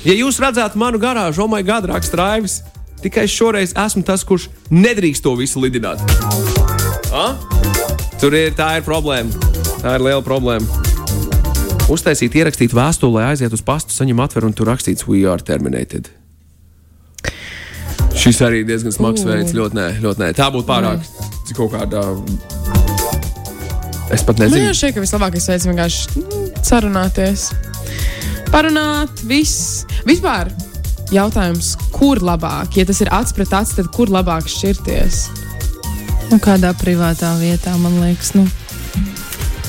Ja 0.06 0.14
jūs 0.18 0.40
redzētu 0.42 0.78
manu 0.80 1.00
garāžu, 1.02 1.44
oh, 1.44 1.50
my 1.50 1.62
God, 1.66 1.90
raksta 1.90 2.20
Raivis, 2.20 2.60
tikai 3.02 3.26
šoreiz 3.30 3.74
esmu 3.78 4.04
tas, 4.06 4.24
kurš 4.26 4.48
nedrīkst 4.70 5.24
to 5.26 5.34
visu 5.38 5.62
lidināt. 5.62 6.02
A? 7.12 7.32
Tur 8.22 8.34
ir 8.38 8.54
tā 8.58 8.76
ir 8.78 8.86
problēma. 8.86 9.30
Tā 9.82 9.98
ir 9.98 10.06
liela 10.06 10.22
problēma. 10.22 10.82
Uztaisīt, 11.92 12.38
ierakstīt 12.38 12.74
vēstuli, 12.74 13.18
lai 13.18 13.30
aiziet 13.32 13.52
uz 13.52 13.62
pastu, 13.66 13.94
saņem 13.94 14.22
atveru 14.22 14.48
un 14.48 14.56
tur 14.56 14.70
rakstīts, 14.70 15.08
we 15.10 15.26
are 15.28 15.42
terminated. 15.42 16.08
Šis 18.22 18.38
arī 18.46 18.62
diezgan 18.68 18.94
smags 18.94 19.24
veids. 19.26 19.54
Ļoti 19.56 19.78
nē, 19.78 19.86
ļoti 20.04 20.22
nē. 20.22 20.32
Tā 20.38 20.50
būtu 20.54 20.68
pārāk 20.68 21.06
kaut 21.56 21.72
kādā. 21.74 22.04
Es 24.12 24.22
pat 24.26 24.38
Nu, 24.38 24.44
nezinu. 24.44 24.66
jā, 24.68 24.72
šeit, 24.76 24.94
ka 24.96 25.00
vislabākais 25.04 25.46
veids 25.48 25.66
vienkārši 25.68 26.20
mm, 26.20 26.48
sarunāties. 26.68 27.46
Parunāt, 28.52 29.22
viss. 29.24 29.86
Vispār 30.04 30.50
jautājums, 31.12 31.74
kur 31.94 32.20
labāk? 32.24 32.76
Ja 32.76 32.84
tas 32.88 33.00
ir 33.04 33.08
acs 33.12 33.32
pret 33.36 33.52
acu, 33.56 33.78
tad 33.78 33.88
kur 33.94 34.12
labāk 34.12 34.48
šķirties? 34.52 35.22
Nu, 36.32 36.38
kādā 36.40 36.72
privātā 36.80 37.32
vietā, 37.40 37.72
man 37.80 37.98
liekas. 38.02 38.34
Nu. 38.36 38.44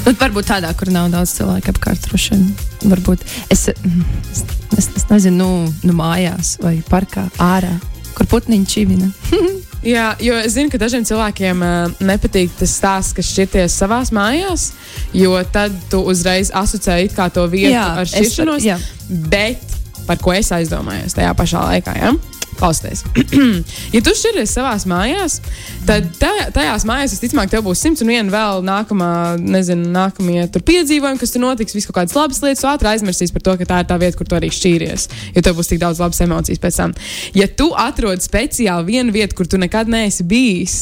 Nu, 0.03 0.11
varbūt 0.19 0.49
tādā, 0.51 0.73
kur 0.75 0.91
nav 0.91 1.09
daudz 1.13 1.31
cilvēku 1.37 1.71
apkārt. 1.71 2.03
droši 2.09 2.35
vien. 2.35 2.49
Varbūt 2.91 3.23
es, 3.51 3.69
es, 3.71 4.43
es, 4.77 4.89
es 4.99 5.05
nezinu, 5.11 5.37
nu, 5.39 5.73
nu 5.87 5.95
mājās 5.95 6.57
vai 6.63 6.81
parkā, 6.89 7.29
ārā, 7.39 7.71
kur 8.17 8.27
putniņš 8.27 8.67
čivina. 8.75 9.07
Jā, 9.83 10.15
jo 10.23 10.35
es 10.39 10.53
zinu, 10.55 10.71
ka 10.71 10.77
dažiem 10.79 11.03
cilvēkiem 11.03 11.59
uh, 11.63 11.91
nepatīk 12.07 12.53
tas 12.59 12.71
stāsts, 12.79 13.11
ka 13.17 13.21
šķirties 13.25 13.75
savā 13.81 13.99
mājās, 14.15 14.69
jo 15.13 15.35
tad 15.51 15.75
tu 15.91 15.99
uzreiz 16.07 16.51
asociē 16.55 17.01
it 17.03 17.15
kā 17.17 17.27
to 17.33 17.43
vietu 17.51 17.73
Jā, 17.75 17.85
ar 17.99 18.07
es- 18.07 18.13
šķiršanos. 18.15 18.63
jā. 18.63 18.77
Bet 19.09 19.59
par 20.07 20.17
ko 20.23 20.31
es 20.35 20.49
aizdomājos 20.55 21.15
tajā 21.15 21.33
pašā 21.35 21.61
laikā? 21.67 21.97
Ja? 21.99 22.13
Klausieties, 22.59 23.03
ja 23.95 24.01
tu 24.03 24.13
šķiries 24.17 24.53
savā 24.55 24.73
mājās, 24.89 25.39
tad 25.87 26.07
tajā, 26.19 26.49
tajās 26.55 26.85
mājās 26.89 27.15
visticamāk 27.15 27.51
tev 27.51 27.65
būs 27.67 27.81
simts 27.83 28.03
un 28.03 28.11
viena 28.13 28.33
vēl 28.33 28.63
nākamā, 28.67 29.09
nezinu, 29.41 29.89
nākamie 29.93 30.45
piedzīvojumi, 30.53 31.21
kas 31.21 31.33
tur 31.33 31.43
notiks, 31.43 31.75
viss 31.75 31.89
kaut 31.89 31.99
kādas 32.01 32.15
labas 32.17 32.41
lietas, 32.43 32.65
ātri 32.69 32.91
aizmirsīsi 32.93 33.35
par 33.35 33.45
to, 33.45 33.57
ka 33.59 33.69
tā 33.69 33.81
ir 33.83 33.89
tā 33.89 33.99
vieta, 34.01 34.19
kur 34.19 34.29
tu 34.29 34.37
arī 34.37 34.51
šķīries. 34.53 35.07
Jo 35.35 35.45
tev 35.45 35.57
būs 35.59 35.71
tik 35.71 35.81
daudz 35.83 36.01
labas 36.03 36.21
emocijas 36.25 36.61
pēc 36.63 36.79
tam. 36.79 36.95
Ja 37.37 37.49
tu 37.49 37.69
atrod 37.77 38.23
speciāli 38.23 38.89
vienu 38.93 39.15
vietu, 39.15 39.39
kur 39.39 39.49
tu 39.49 39.59
nekad 39.61 39.91
neesi 39.91 40.25
bijis, 40.27 40.77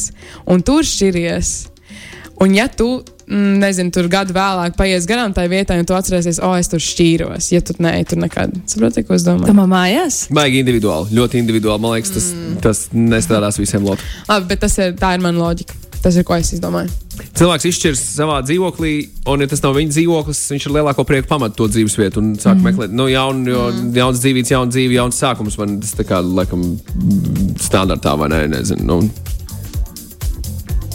un 0.46 0.64
tur 0.66 0.86
šķiries, 0.86 1.54
un 2.44 2.56
ja 2.56 2.68
tu 2.70 2.94
nezinu, 3.30 3.92
tur 3.94 4.08
gadu 4.12 4.34
vēlāk 4.36 4.76
paies 4.78 5.06
garām 5.08 5.34
tai 5.36 5.46
vietai, 5.52 5.78
un 5.82 5.88
tu 5.88 5.96
atcerēsies, 5.96 6.40
o, 6.42 6.50
oh, 6.50 6.58
es 6.58 6.70
tur 6.72 6.82
šķīros. 6.82 7.52
Ja 7.54 7.62
tu 7.64 7.76
nē, 7.82 7.94
tur 8.08 8.22
nekad. 8.22 8.54
Saproti, 8.70 9.04
ko 9.06 9.16
es 9.18 9.26
domāju? 9.26 9.50
Tamā 9.50 9.68
mājās? 9.70 10.24
Baigi 10.34 10.62
individuāli, 10.62 11.14
ļoti 11.18 11.40
individuāli. 11.42 11.82
Man 11.82 11.96
liekas, 11.96 12.14
tas, 12.16 12.32
mm. 12.34 12.58
tas 12.64 12.84
nestrādās 12.96 13.60
visiem 13.60 13.86
labi. 13.86 14.04
Labi, 14.28 14.50
bet 14.52 14.64
tas 14.66 14.76
ir, 14.82 14.96
tā 14.98 15.14
ir 15.16 15.24
mana 15.24 15.42
loģika. 15.42 15.78
Tas 16.02 16.16
ir, 16.18 16.24
ko 16.26 16.34
es 16.34 16.50
izdomāju. 16.56 16.90
Cilvēks 17.38 17.66
izšķirs 17.68 18.00
savā 18.16 18.40
dzīvoklī, 18.42 18.92
un, 19.30 19.44
ja 19.44 19.46
tas 19.50 19.60
nav 19.62 19.76
viņa 19.76 19.92
dzīvoklis, 19.94 20.40
viņš 20.50 20.64
ar 20.66 20.74
lielāko 20.74 21.04
prieku 21.06 21.28
pamata 21.30 21.54
to 21.54 21.68
dzīves 21.70 21.94
vietu 22.00 22.18
un 22.18 22.32
sāk 22.42 22.56
mm. 22.56 22.64
meklēt 22.66 22.96
nu, 22.96 23.06
jaunu, 23.12 23.44
jo 23.52 23.66
mm. 23.70 23.92
jauns 24.00 24.22
dzīvības, 24.24 24.52
jauns 24.56 24.74
dzīve, 24.74 24.96
jauns 24.98 25.20
sākums. 25.22 25.58
Man 25.60 25.76
tas 25.84 25.94
tā 25.94 26.06
kā, 26.08 26.18
laikam, 26.24 26.64
standartā 27.62 28.16
vai 28.18 28.32
ne, 28.34 28.42
nezinu. 28.56 28.88
Nu. 28.88 28.98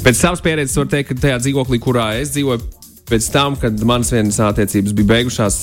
Pēc 0.08 0.16
savas 0.16 0.40
pieredzes 0.40 0.78
var 0.80 0.86
teikt, 0.88 1.10
ka 1.10 1.20
tajā 1.20 1.38
dzīvoklī, 1.42 1.82
kurā 1.84 2.06
es 2.16 2.30
dzīvoju, 2.32 2.62
pēc 3.10 3.26
tam, 3.34 3.58
kad 3.60 3.82
manas 3.84 4.14
vienas 4.14 4.38
attiecības 4.40 4.94
bija 4.96 5.10
beigušās, 5.10 5.58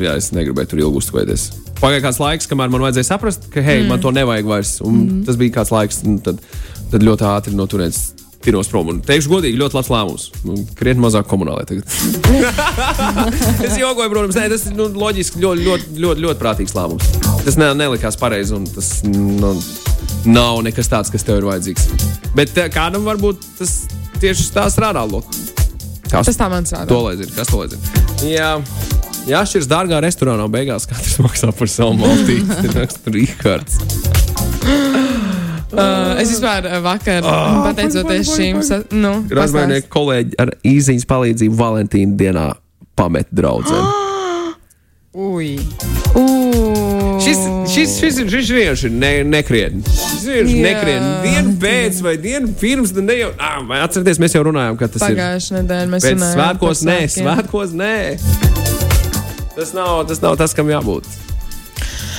jā, 0.00 0.14
es 0.16 0.30
negribēju 0.32 0.70
tur 0.70 0.80
ilgi 0.86 1.02
uzturēties. 1.02 1.44
Pagāja 1.82 2.06
kāds 2.06 2.20
laiks, 2.22 2.48
kamēr 2.48 2.72
man 2.72 2.86
vajadzēja 2.86 3.10
saprast, 3.10 3.44
ka, 3.52 3.60
hei, 3.60 3.82
mm. 3.82 3.90
man 3.92 4.00
to 4.00 4.12
nevajag 4.16 4.48
vairs. 4.48 4.70
Un 4.80 4.96
mm. 5.02 5.18
Tas 5.28 5.36
bija 5.40 5.58
kāds 5.58 5.72
laiks, 5.74 6.00
un 6.08 6.16
tad, 6.24 6.40
tad 6.94 7.04
ļoti 7.04 7.28
ātri 7.28 7.52
no 7.58 7.68
turienes 7.68 8.00
tinos 8.40 8.72
prom. 8.72 8.88
Un 8.94 9.02
teikšu, 9.04 9.34
godīgi, 9.34 9.60
ļoti 9.60 9.76
labs 9.76 9.92
lēmums. 9.92 10.26
Nu, 10.48 10.56
Krietni 10.80 11.04
mazāk 11.04 11.28
komunālai 11.28 11.68
tagad. 11.68 11.84
es 13.68 13.76
jokoju, 13.76 14.08
protams, 14.14 14.40
nē, 14.40 14.48
tas 14.54 14.64
ir 14.70 14.80
nu, 14.80 14.88
loģiski, 14.96 15.44
ļoti, 15.44 15.68
ļoti, 15.68 16.00
ļoti, 16.06 16.24
ļoti 16.24 16.40
prātīgs 16.40 16.76
lēmums. 16.80 17.12
Tas 17.44 17.60
ne, 17.60 17.68
nelikās 17.84 18.16
pareizi, 18.20 18.56
un 18.56 18.64
tas 18.72 18.94
nu, 19.04 19.52
nav 20.28 20.60
nekas 20.66 20.90
tāds, 20.90 21.10
kas 21.12 21.24
tev 21.26 21.40
ir 21.40 21.48
vajadzīgs. 21.48 21.88
Bet 22.36 22.56
eh, 22.60 22.68
kādam 22.72 23.06
varbūt 23.08 23.44
tas 23.58 23.74
tieši 24.20 24.50
tā 24.54 24.66
strādā. 24.72 25.06
Kas 26.10 26.26
Tas 26.26 26.38
tā 26.38 26.48
man 26.50 26.66
strādā. 26.66 26.88
To 26.90 27.02
lai 27.06 27.16
zina, 27.20 27.32
kas 27.36 27.50
to 27.52 27.62
lai 27.62 27.68
zina. 27.72 28.04
Jā. 28.26 28.50
Jā, 29.28 29.42
šis 29.44 29.66
ir 29.66 29.70
dārgā 29.70 30.00
restorānā, 30.02 30.46
beigās 30.50 30.86
katrs 30.88 31.18
maksā 31.22 31.52
par 31.54 31.68
savu 31.70 31.94
maltīti. 32.00 32.48
Tas 32.64 32.76
raksta 32.78 33.12
Rīgards. 33.14 33.76
Uh, 35.70 36.16
es 36.18 36.32
vispār 36.32 36.66
uh, 36.66 36.80
vakar, 36.82 37.22
oh, 37.22 37.60
pateicoties 37.68 38.32
šīm, 38.34 38.58
sa- 38.66 38.80
nu, 38.90 39.12
Razmainieku 39.30 39.86
kolēģi 39.92 40.38
ar 40.42 40.50
īsiņas 40.66 41.06
palīdzību 41.06 41.60
Valentīna 41.60 42.16
dienā 42.18 42.46
pamet 42.98 43.30
draugu. 43.30 43.76
Ui. 45.12 45.58
pastāst. 46.14 47.20
Šis, 47.20 47.38
šis, 47.74 47.94
šis, 47.98 48.18
šis 48.30 48.50
vienkārši 48.54 48.86
ir 48.86 48.92
ne, 48.94 49.10
nekrietni. 49.26 49.82
Šis 49.90 50.26
vienkārši 50.28 50.52
ir 50.54 50.62
nekrietni. 50.62 51.08
Dienu 51.24 51.54
pēc 51.62 51.98
vai 52.04 52.12
dienu 52.22 52.52
pirms, 52.60 52.92
ne 52.94 53.16
jau. 53.18 53.32
Ah, 53.42 53.58
vai 53.66 53.80
atcerieties, 53.82 54.20
mēs 54.22 54.36
jau 54.38 54.44
runājām, 54.46 54.78
ka 54.78 54.86
tas 54.86 55.02
ir. 55.08 55.18
Pagājušajā 55.18 55.64
nedēļā 55.64 55.90
mēs 55.96 56.06
runājām 56.06 56.38
svētkos, 56.38 56.84
nē, 56.86 57.00
svētkos, 57.16 57.74
nē. 57.82 57.96
Tas 59.56 59.74
nav, 59.74 60.04
tas 60.12 60.22
nav 60.22 60.38
tas, 60.38 60.54
kam 60.54 60.70
jābūt. 60.70 61.10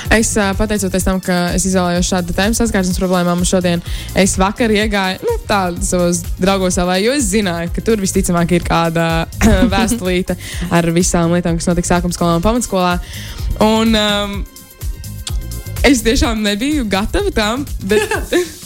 Es 0.10 0.34
pateicoties 0.58 1.06
tam, 1.06 1.20
ka 1.24 1.38
es 1.56 1.66
izvēlējos 1.70 2.10
šādu 2.12 2.36
tēmu 2.38 2.58
saskarsmes 2.58 3.00
problēmām, 3.02 3.44
un 3.44 3.48
šodien 3.48 3.84
es 4.18 4.38
vakar 4.40 4.74
iegāju 4.74 5.22
nu, 5.28 5.36
tādu 5.50 5.84
savos 5.86 6.24
draugos, 6.40 6.78
savā, 6.80 6.98
jo 7.04 7.14
es 7.18 7.30
zināju, 7.32 7.74
ka 7.76 7.84
tur 7.86 8.02
visticamāk 8.02 8.56
ir 8.58 8.66
kāda 8.68 9.28
vēstulīte 9.74 10.38
ar 10.72 10.90
visām 10.96 11.36
lietām, 11.36 11.60
kas 11.60 11.70
notika 11.72 11.94
sākuma 11.94 12.16
skolā 12.16 12.40
un 12.40 12.48
pamatskolā. 12.48 12.96
Un, 13.62 13.94
um, 14.00 14.40
es 15.88 16.02
tiešām 16.06 16.42
nebiju 16.46 16.88
gatava 16.90 17.34
tam, 17.36 17.68
bet 17.86 18.10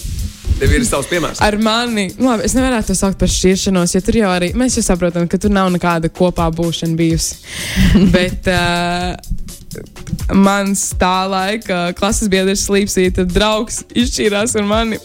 Tev 0.56 0.72
ir 0.72 0.86
savs 0.88 1.10
piemērs. 1.12 1.42
ar 1.44 1.58
mani, 1.60 2.06
nu, 2.16 2.30
labi, 2.30 2.46
es 2.48 2.54
nevaru 2.56 2.80
to 2.88 2.96
saukt 2.96 3.20
par 3.20 3.32
šķiršanos, 3.32 3.92
jo 3.92 4.02
tur 4.06 4.20
jau 4.22 4.30
arī 4.32 4.54
mēs 4.56 4.78
jau 4.80 4.86
saprotam, 4.86 5.28
ka 5.28 5.40
tur 5.42 5.52
nav 5.52 5.68
nekāda 5.74 6.08
kopā 6.08 6.48
būšana 6.56 6.96
bijusi. 6.96 7.42
bet 8.16 8.48
uh, 8.48 9.18
mans 10.34 10.88
tā 11.00 11.28
laika 11.30 11.94
klases 11.98 12.30
biedrs 12.32 12.66
Slīpsīta 12.68 13.26
draugs 13.30 13.84
izšķīrās 13.96 14.56
ar 14.60 14.66
mani. 14.70 15.00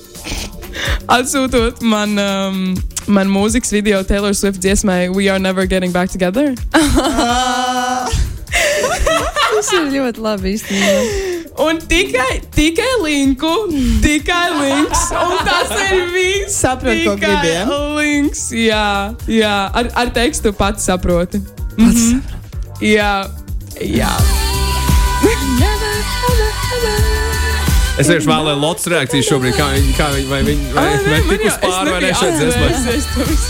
Atsūtot 1.11 1.83
man, 1.83 2.19
um, 2.21 2.77
man 3.11 3.31
mūzikas 3.33 3.73
video 3.75 4.03
Taylor 4.07 4.35
Swift 4.37 4.61
dziesmai 4.63 5.09
We 5.11 5.29
Are 5.29 5.39
Never 5.43 5.67
Getting 5.67 5.93
Back 5.93 6.11
Together. 6.13 6.55
Tas 9.61 9.75
ir 9.77 9.91
ļoti 9.93 10.23
labi 10.25 10.55
īstenībā. 10.57 11.29
Un 11.61 11.81
tikai, 11.91 12.41
tikai 12.55 12.93
linku, 13.03 13.51
tikai 14.01 14.47
links. 14.57 15.03
Un 15.13 15.35
tas 15.45 15.75
ir 15.91 16.07
viss. 16.15 16.57
Saproti, 16.57 17.05
ko 17.05 17.17
ja? 17.21 17.67
Links, 17.99 18.47
jā, 18.57 19.13
jā. 19.29 19.57
Ar, 19.69 19.91
ar 20.01 20.15
tekstu 20.17 20.55
pats 20.57 20.89
saproti. 20.89 21.43
Mhm. 21.77 22.23
Jā, 22.81 23.29
jā. 23.85 24.15
Es 28.01 28.09
vienkārši 28.09 28.31
vēlēju 28.31 28.61
Lotus 28.63 28.87
reakciju 28.89 29.25
šobrīd, 29.27 29.55
kā 29.59 29.67
viņi, 29.75 29.91
kā 29.99 30.07
viņi, 30.15 30.29
vai 30.31 30.41
viņi, 30.47 30.65
vai, 30.73 30.85
Ai, 30.89 30.93
nē, 30.97 31.01
vai 31.05 31.19
man 31.21 31.29
tik 31.29 31.41
jau- 31.45 31.51
uz 31.51 31.53
es 31.53 31.59
pāri 31.67 31.91
vai 31.91 32.01
ne 32.01 32.13
šeit 32.17 32.35
visu. 32.41 33.49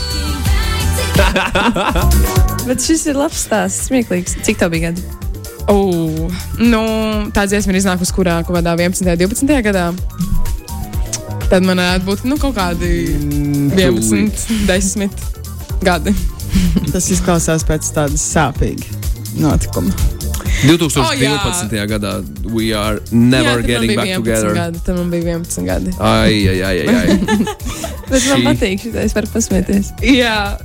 Bet 2.66 2.83
šis 2.85 3.05
ir 3.11 3.16
labs 3.21 3.45
stāsts, 3.47 3.87
smieklīgs. 3.90 4.33
Cik 4.47 4.59
tev 4.61 4.73
bija 4.75 4.90
gadi? 4.90 5.03
Oh, 5.71 6.31
nu, 6.59 6.81
tā 7.37 7.45
dziesma 7.47 7.71
ir 7.75 7.79
iznākusi 7.83 8.14
kurā 8.16 8.40
kaut 8.47 8.57
kādā 8.59 8.75
11. 8.75 9.07
un 9.07 9.19
12. 9.23 9.62
gadā. 9.69 9.85
Tad 11.51 11.62
man 11.66 11.79
varētu 11.83 12.05
būt 12.09 12.25
nu, 12.31 12.38
kaut 12.40 12.55
kādi 12.59 12.90
11, 13.77 14.47
10 14.66 15.11
gadi. 15.87 16.14
Tas 16.90 17.07
izklausās 17.14 17.62
pēc 17.66 17.93
tādas 17.95 18.23
sāpīgas 18.35 18.90
notikuma. 19.38 19.95
2012. 20.61 21.01
Oh, 21.01 21.14
jā. 21.73 21.85
gadā 21.88 22.12
We 22.53 22.73
Are 22.77 23.01
Never 23.11 23.61
man 23.61 23.66
Getting 23.66 23.96
Back 23.96 24.09
11 24.09 24.23
Together. 24.23 24.55
Gadi, 24.55 24.83
tad 24.85 24.99
man 24.99 25.11
bija 25.12 25.37
11 25.38 25.66
gadi. 25.68 25.94
Ai, 25.99 26.49
ai, 26.53 26.62
ai, 26.62 26.77
ai. 26.85 26.96
ai. 26.96 27.18
Bet 28.11 28.27
man 28.29 28.46
patīk, 28.51 28.85
ka 28.92 29.05
es 29.07 29.14
varu 29.16 29.31
pasmieties. 29.33 29.92
Jā, 30.05 30.59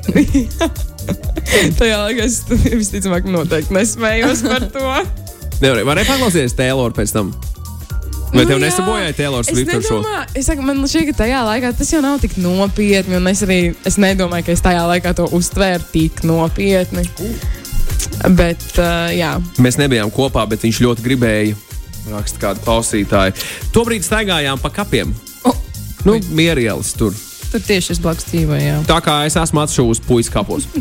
tajā 1.80 1.98
laikā 2.02 2.26
es 2.26 2.42
visticamāk 2.50 3.28
noteikti 3.30 3.76
nesmējos 3.78 4.46
par 4.48 4.66
to. 4.74 4.86
Nevarēja, 5.64 5.88
varēja 5.88 6.10
paklausīties 6.12 6.58
Taylor 6.58 6.96
pēc 6.96 7.14
tam. 7.16 7.32
Vai 8.34 8.42
Nu 8.44 8.50
tev 8.50 8.58
jā. 8.58 8.66
nesabojāja 8.66 9.14
Taylor 9.16 9.46
Es 9.46 9.52
Swift 9.54 9.72
ar 9.78 9.84
šo? 9.86 10.00
es 10.36 10.50
saku, 10.50 10.66
man 10.66 10.82
šķiet, 10.84 11.12
ka 11.14 11.22
tajā 11.24 11.44
laikā 11.48 11.70
tas 11.78 11.92
jau 11.94 12.02
nav 12.04 12.18
tik 12.20 12.36
nopietni, 12.42 13.16
un 13.22 13.30
es 13.32 13.46
arī 13.46 13.60
es 13.88 13.96
nedomāju, 14.02 14.50
ka 14.50 14.56
es 14.58 14.64
tajā 14.66 14.82
laikā 14.90 15.14
to 15.16 15.30
uztvēru 15.38 15.86
tik 15.94 16.26
nopietni. 16.28 17.06
Bet, 18.38 18.64
uh, 18.80 19.10
jā, 19.16 19.36
Mēs 19.62 19.78
nebijām 19.82 20.12
kopā, 20.14 20.46
bet 20.50 20.64
viņš 20.66 20.82
ļoti 20.86 21.06
gribēja. 21.06 21.56
Raksta 22.12 22.38
kāda 22.42 22.62
klausītāja. 22.62 23.34
Tobrīd 23.74 24.06
staigājām 24.06 24.60
pa 24.62 24.70
kapiem. 24.70 25.14
Oh. 25.46 25.56
Nu, 26.06 26.20
mierielas 26.38 26.94
tur. 26.98 27.16
Tur 27.52 27.62
tieši 27.66 27.96
es 27.96 28.02
blakus 28.04 28.28
dzīvoju. 28.30 28.62
jā. 28.62 28.78
Tā 28.90 29.00
kā 29.06 29.20
es 29.26 29.36
esmu 29.42 29.64
atšuvis 29.64 30.02
puikas 30.06 30.30
kapos. 30.34 30.68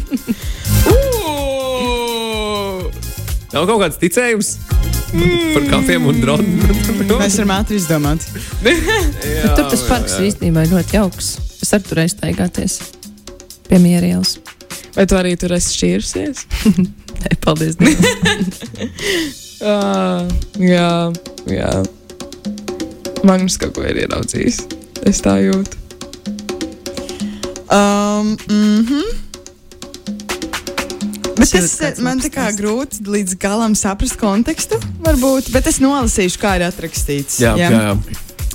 Nav 3.55 3.69
kaut 3.71 3.85
kāds 3.85 3.99
ticējums 4.03 4.49
par 5.55 5.67
kapiem 5.71 6.09
un 6.11 6.17
droniem. 6.19 6.59
Mēs 7.21 7.37
varam 7.39 7.53
ātri 7.61 7.79
izdomāt. 7.79 8.25
Bet 8.65 9.53
tur 9.55 9.69
tas 9.71 9.85
parks 9.87 10.17
ir 10.19 10.27
īstenībā 10.33 10.65
ļoti 10.73 10.97
jauks. 10.99 11.29
Es 11.63 11.71
arī 11.77 11.87
tur 11.87 12.03
aiztaigāties 12.03 12.81
pie 13.69 13.79
mierielas. 13.81 14.37
vai 14.97 15.07
tu 15.09 15.17
arī 15.17 15.37
tur 15.41 15.55
esi 15.57 15.77
šķīrusies? 15.79 16.45
Nē, 17.23 17.37
paldies. 17.45 17.77
Dievam. 17.81 18.45
Uh, 19.65 20.27
jā, 20.75 21.13
jā. 21.49 21.71
Magnus 23.25 23.57
kaut 23.61 23.77
ko 23.77 23.87
ir 23.87 24.03
ieraudzījis. 24.05 24.65
Es 25.09 25.23
tā 25.25 25.39
jūtu. 25.41 25.81
Um, 27.73 28.37
mm 28.49 28.87
-hmm. 28.87 29.25
Bet 31.39 31.51
tas 31.51 31.99
man 31.99 32.21
tā 32.21 32.31
kā 32.31 32.45
grūti 32.55 33.03
līdz 33.07 33.35
galam 33.43 33.75
saprast 33.75 34.17
kontekstu, 34.17 34.79
varbūt, 35.03 35.51
bet 35.53 35.67
es 35.67 35.81
nolasīšu, 35.83 36.39
kā 36.39 36.57
ir 36.57 36.63
atrakstīts. 36.69 37.41
Jā, 37.43 37.57
jā. 37.59 37.71
jā. 37.71 37.97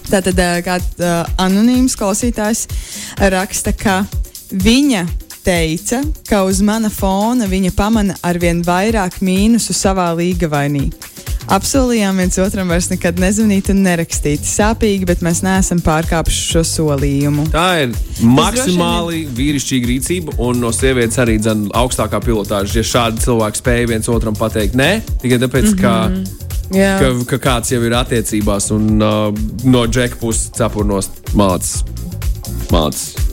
Tātad 0.09 0.39
kāds 0.65 0.85
uh, 0.97 1.27
anonīms 1.37 1.97
klausītājs 1.99 2.67
raksta, 3.19 3.73
ka 3.73 4.05
viņa 4.49 5.05
teica, 5.49 6.03
ka 6.29 6.43
uz 6.45 6.59
mana 6.61 6.91
fona 6.93 7.47
viņa 7.49 7.71
pamana 7.73 8.13
arvien 8.25 8.59
vairāk 8.65 9.17
mīnusu 9.25 9.73
savā 9.73 10.11
līgavainī. 10.17 10.91
Apsolījām 11.49 12.19
viens 12.21 12.37
otram 12.37 12.69
vairs 12.69 12.91
nekad 12.91 13.17
nezvanīt 13.17 13.71
un 13.73 13.79
nerakstīt. 13.81 14.43
Sāpīgi, 14.45 15.07
bet 15.09 15.23
mēs 15.25 15.41
neesam 15.41 15.79
pārkāpuši 15.81 16.43
šo 16.51 16.61
solījumu. 16.69 17.47
Tā 17.55 17.65
ir 17.87 17.95
maksimāli 18.21 19.23
vīrišķīga 19.39 19.89
rīcība, 19.89 20.35
un 20.45 20.61
no 20.61 20.69
sievietes 20.75 21.17
arī 21.23 21.39
dzen, 21.41 21.65
augstākā 21.79 22.19
pilotāža. 22.21 22.75
Ja 22.77 22.89
šādi 22.91 23.25
cilvēki 23.25 23.63
spēj 23.63 23.87
viens 23.89 24.11
otram 24.13 24.37
pateikt, 24.37 24.77
nē, 24.77 24.91
tikai 25.23 25.41
tāpēc, 25.41 25.71
mm 25.71 25.79
-hmm. 25.79 25.81
ka, 25.81 26.45
Jā, 26.77 26.99
ka, 27.01 27.09
ka 27.31 27.37
kāds 27.47 27.73
jau 27.73 27.81
ir 27.81 27.97
attiecībās, 27.97 28.69
un 28.75 29.01
uh, 29.01 29.33
no 29.65 29.87
džeka 29.87 30.21
puses 30.21 30.51
cepurnos 30.53 31.09
mācās. 31.33 31.81
Mācās. 32.69 33.28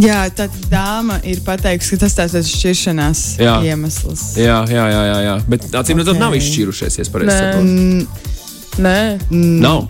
Jā, 0.00 0.22
tā 0.32 0.46
dāma 0.72 1.18
ir 1.28 1.42
pateikusi, 1.44 1.96
ka 1.96 2.06
tas 2.06 2.14
tāds 2.16 2.34
ir 2.38 2.46
šķiršanās 2.48 3.22
Jā. 3.42 3.56
iemesls. 3.68 4.22
Jā, 4.40 4.62
jā, 4.70 4.84
jā, 4.88 5.02
jā, 5.10 5.18
jā. 5.26 5.34
Bet 5.52 5.66
acīm 5.82 6.00
redzot, 6.00 6.16
Ok. 6.16 6.20
nav 6.22 6.36
izšķīrušies. 6.38 6.96
Ja 6.96 7.02
es 7.02 7.10
pareizi 7.12 7.32
Nē. 7.32 7.40
saprotu. 7.40 7.66
Mm, 7.66 8.06
nē. 8.78 9.20
Nav. 9.60 9.88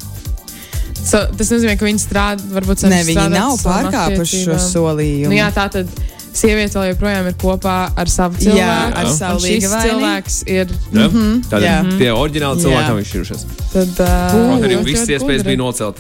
So, 1.03 1.19
tas 1.39 1.51
nozīmē, 1.51 1.77
ka 1.79 1.87
viņi 1.87 2.03
strādā, 2.03 2.43
varbūt 2.55 2.83
ne, 2.89 3.03
viņi 3.07 3.29
nav 3.31 3.57
pārkāpuši 3.63 4.43
šo 4.47 4.59
solījumu. 4.59 5.31
Nu, 5.31 5.39
jā, 5.39 5.49
tā 5.55 5.69
tad 5.71 5.89
sieviete 6.33 6.79
vēl 6.79 6.93
joprojām 6.95 7.27
ir 7.29 7.35
kopā 7.39 7.77
ar 7.99 8.11
savu 8.11 8.39
cilvēku. 8.41 8.59
Jā, 8.59 8.77
ar 8.97 9.07
un 9.07 9.17
savu 9.17 9.41
šis 9.43 9.51
līgavaini. 9.51 9.89
cilvēks 9.89 10.37
ir. 10.49 10.67
Ja? 10.93 11.09
Tātad 11.51 11.67
jā. 11.67 11.79
tie 11.99 12.11
oriģināli 12.15 12.63
cilvēki 12.65 12.83
Jā. 12.83 12.89
nav 12.89 13.01
izšķīrušies. 13.03 13.47
Tad, 13.73 13.95
uh, 14.01 14.29
Kaut 14.33 14.67
arī 14.67 14.79
ļoti 14.81 15.17
iespējas 15.19 15.47
bija 15.47 15.61
nocelt. 15.63 15.99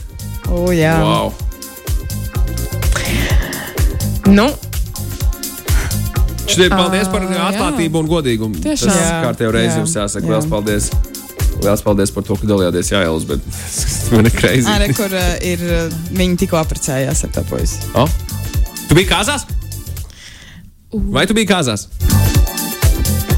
O, 0.48 0.70
jā. 0.74 0.94
Wow. 1.02 1.32
Nu, 4.30 4.46
Šodien 6.52 6.74
paldies 6.74 7.08
par 7.08 7.24
atklātību 7.24 8.02
un 8.02 8.08
godīgumu. 8.10 8.60
Tiešām. 8.62 8.90
Tas 8.92 8.98
Jā, 9.00 9.20
kārtējo 9.24 9.52
reizi 9.54 9.72
jā, 9.72 9.80
jums 9.80 9.94
jāsaka. 9.96 10.26
jā. 10.26 10.30
Lielas 10.32 10.48
paldies! 10.50 10.90
Lielas 11.62 11.82
paldies 11.86 12.12
par 12.12 12.24
to, 12.26 12.36
ka 12.40 12.48
dalījāties 12.50 12.90
Jāēlas, 12.92 13.24
bet 13.28 13.44
man 14.12 14.26
ir 14.28 14.32
Arī 14.32 14.38
kreizi. 14.40 14.94
kur 14.98 15.14
uh, 15.16 15.32
ir 15.46 15.62
uh, 15.64 15.96
viņi 16.18 16.38
tikko 16.42 16.58
apprecējās 16.60 17.24
ar 17.28 17.32
to 17.38 17.44
puisi. 17.48 17.78
Oh? 17.98 18.10
Tu 18.88 18.98
biji 18.98 19.08
kāzās? 19.12 19.46
Vai 20.92 21.24
tu 21.30 21.36
biji 21.38 21.48
kāzās? 21.48 21.86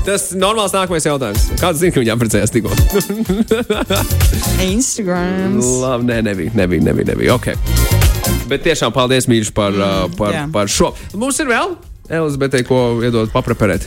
Tas 0.05 0.27
ir 0.35 0.41
normāls 0.41 0.75
nākamais 0.75 1.07
jautājums. 1.07 1.47
Kāds 1.61 1.81
zina, 1.81 1.95
ka 1.95 2.03
viņi 2.03 2.13
apprecējās 2.17 2.53
tikko? 2.53 2.75
Instagram. 4.75 5.61
Labi, 5.61 6.11
nē, 6.11 6.19
nebija, 6.33 6.57
nebija, 6.59 6.89
nebija. 6.91 7.13
nebija. 7.15 7.39
Okay. 7.39 7.57
Bet 8.49 8.65
tiešām 8.67 8.93
paldies, 8.93 9.27
mīļš, 9.31 9.53
par, 9.57 9.73
mm, 9.73 10.17
par, 10.19 10.33
jā. 10.37 10.45
par 10.53 10.69
šo. 10.69 10.93
Mums 11.17 11.39
ir 11.41 11.49
vēl 11.49 11.77
Elizabete, 12.13 12.61
ko 12.69 13.01
iedod 13.01 13.31
papreparēt. 13.33 13.87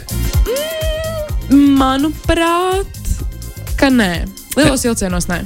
Manuprāt, 1.54 2.90
ka 3.78 3.92
nē. 3.94 4.26
Lielos 4.58 4.84
vilcienos 4.88 5.28
nē. 5.30 5.44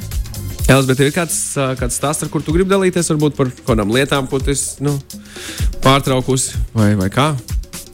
Elizabete, 0.71 1.09
ir 1.09 1.15
kāds, 1.15 1.35
kāds 1.79 1.97
stāsts, 1.99 2.23
ar 2.23 2.31
kur 2.31 2.43
tu 2.45 2.53
gribi 2.55 2.71
dalīties, 2.71 3.09
varbūt 3.11 3.35
par 3.35 3.51
kādām 3.67 3.91
lietām, 3.91 4.29
ko 4.31 4.39
tu 4.39 4.53
esi 4.53 4.79
nu, 4.85 4.95
pārtraukusi 5.83 6.55
vai, 6.77 6.93
vai 6.95 7.09
kā? 7.11 7.33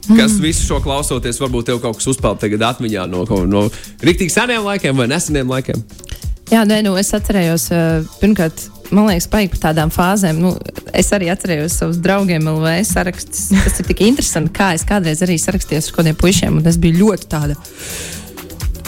Kas 0.08 0.38
visu 0.40 0.64
šo 0.64 0.78
klausoties, 0.80 1.36
varbūt 1.42 1.66
tev 1.68 1.82
kaut 1.82 1.98
kas 1.98 2.06
uzpeld 2.14 2.38
tagad 2.40 2.62
atmiņā 2.70 3.08
no, 3.10 3.26
kaut- 3.28 3.48
no 3.50 3.66
rīktīgi 4.00 4.32
seniem 4.32 4.64
laikiem 4.64 4.96
vai 4.96 5.08
neseniem 5.10 5.50
laikiem? 5.52 5.82
Jā, 6.48 6.62
nē, 6.64 6.78
nu, 6.86 6.94
es 6.96 7.10
atcerējos, 7.12 7.66
pirmkārt, 8.22 8.68
man 8.90 9.08
liekas, 9.08 9.28
paigi 9.30 9.52
par 9.54 9.62
tādām 9.68 9.92
fāzēm. 9.94 10.38
Nu, 10.42 10.54
es 10.96 11.10
arī 11.16 11.30
atcerējos 11.32 11.78
savus 11.80 11.98
draugiem, 12.02 12.48
LV 12.50 12.76
sarakstus. 12.88 13.48
Tas 13.52 13.80
ir 13.80 13.88
tik 13.90 14.04
interesanti, 14.06 14.54
kā 14.56 14.72
es 14.76 14.86
kādreiz 14.88 15.22
arī 15.26 15.38
sarakstījos 15.40 15.90
ar 15.90 15.98
kādiem 16.00 16.18
puišiem, 16.18 16.60
un 16.60 16.70
es 16.70 16.80
biju 16.80 17.02
ļoti 17.04 17.28
tāda. 17.32 17.58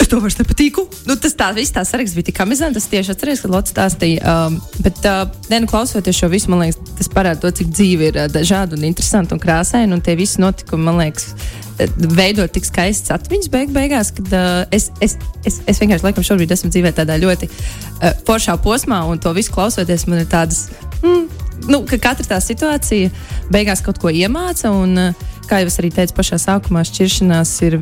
Es 0.00 0.08
to 0.08 0.16
vairs 0.22 0.38
nepatīku. 0.38 0.86
Nu, 1.08 1.16
tas 1.20 1.34
tā, 1.36 1.50
viss 1.56 1.74
tā 1.76 1.82
saraksts 1.84 2.16
bija 2.16 2.30
tik 2.30 2.38
amizants. 2.40 2.78
Es 2.80 2.88
tieši 2.88 3.12
atceros, 3.12 3.42
kad 3.44 3.52
Lotte 3.52 3.74
stāstīja. 3.74 4.22
Um, 4.24 4.56
bet, 4.80 5.02
uh, 5.04 5.26
ne, 5.52 5.58
nu, 5.60 5.68
klausoties 5.68 6.16
šo 6.16 6.30
visu, 6.32 6.48
man 6.52 6.64
liekas, 6.64 6.80
tas 6.96 7.10
parāda 7.12 7.42
to, 7.42 7.50
cik 7.60 7.74
dzīve 7.74 8.08
ir 8.08 8.20
uh, 8.22 8.30
dažāda 8.32 8.78
un 8.78 8.86
interesanta 8.88 9.36
un 9.36 9.42
krāsaina. 9.42 9.92
Un 9.92 10.00
tie 10.04 10.16
visi 10.16 10.40
notikumi, 10.40 10.86
man 10.88 11.02
liekas, 11.02 11.34
uh, 11.80 12.14
veido 12.16 12.46
tik 12.52 12.68
skaistas 12.68 13.14
atmiņas 13.16 13.50
beig 13.52 13.74
beigās, 13.74 14.12
kad 14.16 14.32
uh, 14.36 14.48
es, 14.74 14.90
es, 15.00 15.16
es, 15.48 15.60
es 15.70 15.82
vienkārši 15.82 16.06
laikam 16.06 16.26
šobrīd 16.26 16.52
esmu 16.56 16.72
dzīvē 16.72 16.94
tādā 16.96 17.18
ļoti 17.22 17.50
uh, 17.50 18.12
foršā 18.28 18.58
posmā, 18.64 19.02
un 19.08 19.22
to 19.22 19.32
visu 19.36 19.54
klausoties, 19.54 20.06
man 20.10 20.24
ir 20.24 20.30
tādas. 20.30 20.68
Mm, 21.02 21.28
Nu, 21.68 21.82
ka 21.84 21.98
katra 22.00 22.24
tā 22.24 22.38
situācija 22.40 23.10
beigās 23.52 23.82
kaut 23.84 23.98
ko 24.00 24.08
iemāca, 24.08 24.70
un, 24.72 24.94
uh, 24.96 25.26
kā 25.44 25.58
jau 25.60 25.68
es 25.68 25.76
arī 25.82 25.90
teicu, 25.92 26.14
pašā 26.16 26.38
sākumā 26.40 26.86
šķiršanās 26.88 27.52
ir 27.68 27.76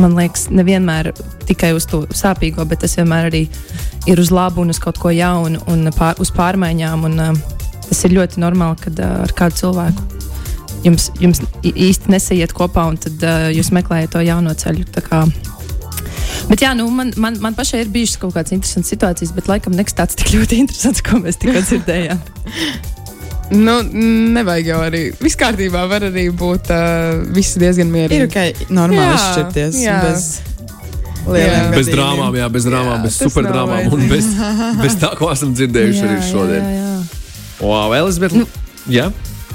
man 0.00 0.16
liekas, 0.16 0.48
nevienmēr 0.50 1.12
tikai 1.48 1.74
uz 1.76 1.86
to 1.90 2.04
sāpīgo, 2.14 2.64
bet 2.68 2.82
tas 2.84 2.96
vienmēr 2.98 3.28
arī 3.28 3.44
ir 4.10 4.20
uz 4.20 4.32
labu 4.34 4.64
un 4.64 4.72
uz 4.72 4.80
kaut 4.82 4.98
ko 5.02 5.12
jaunu 5.14 5.60
un 5.70 5.90
pār, 5.94 6.18
uz 6.22 6.32
pārmaiņām. 6.34 7.06
Un, 7.10 7.20
uh, 7.20 7.62
tas 7.88 8.04
ir 8.08 8.16
ļoti 8.16 8.42
normāli, 8.42 8.80
kad 8.86 9.04
uh, 9.04 9.20
ar 9.26 9.36
kādu 9.36 9.60
cilvēku 9.62 10.08
jums, 10.84 11.10
jums 11.20 11.40
īsti 11.64 12.12
nesaiet 12.12 12.54
kopā 12.56 12.86
un 12.92 12.96
tad 13.00 13.24
uh, 13.24 13.48
jūs 13.54 13.72
meklējat 13.74 14.14
to 14.14 14.22
jauno 14.24 14.54
ceļu. 14.54 14.86
Bet 16.48 16.60
jā, 16.60 16.74
nu, 16.76 16.86
man, 16.92 17.12
man, 17.20 17.38
man 17.40 17.54
pašai 17.56 17.84
ir 17.84 17.92
bijušas 17.94 18.20
kaut 18.20 18.34
kādas 18.36 18.52
interesantas 18.52 18.92
situācijas, 18.92 19.32
bet 19.36 19.48
laikam 19.48 19.76
nekas 19.76 19.96
tāds 19.96 20.18
tik 20.20 20.34
ļoti 20.36 20.58
interesants, 20.64 21.04
ko 21.04 21.20
mēs 21.24 21.40
tikko 21.40 21.64
dzirdējām. 21.64 22.20
Nu, 23.54 23.74
nevajag 23.84 24.68
jau 24.70 24.78
arī. 24.86 25.00
Viss 25.20 25.36
kārtībā 25.36 25.82
var 25.90 26.06
arī 26.06 26.22
būt 26.32 26.70
uh, 26.72 27.18
viss 27.36 27.58
diezgan 27.60 27.90
Ir 27.90 27.92
mierīgi. 27.92 28.24
ok, 28.24 28.70
normāli 28.72 29.04
Jā, 29.04 29.18
izšķirties 29.18 29.80
jā. 29.82 29.96
bez 30.06 30.24
Jā. 31.24 31.58
Bez 31.72 31.88
drāmām, 31.92 32.34
jā, 32.36 32.48
bez 32.52 32.66
drāmām, 32.68 32.96
Jā, 32.98 33.02
bez 33.04 33.18
superdrāmām 33.20 33.92
un 33.96 34.02
bez, 34.10 34.26
bez 34.80 34.96
tā, 35.00 35.12
ko 35.16 35.28
esam 35.32 35.52
dzirdējuši 35.56 36.02
arī 36.08 36.16
šodien. 36.24 36.66
Jā, 36.72 36.80
jā. 36.80 37.28
Wow, 37.60 37.94
Elizabete, 37.96 38.42
Nu. 38.42 38.48
jā. 38.92 39.06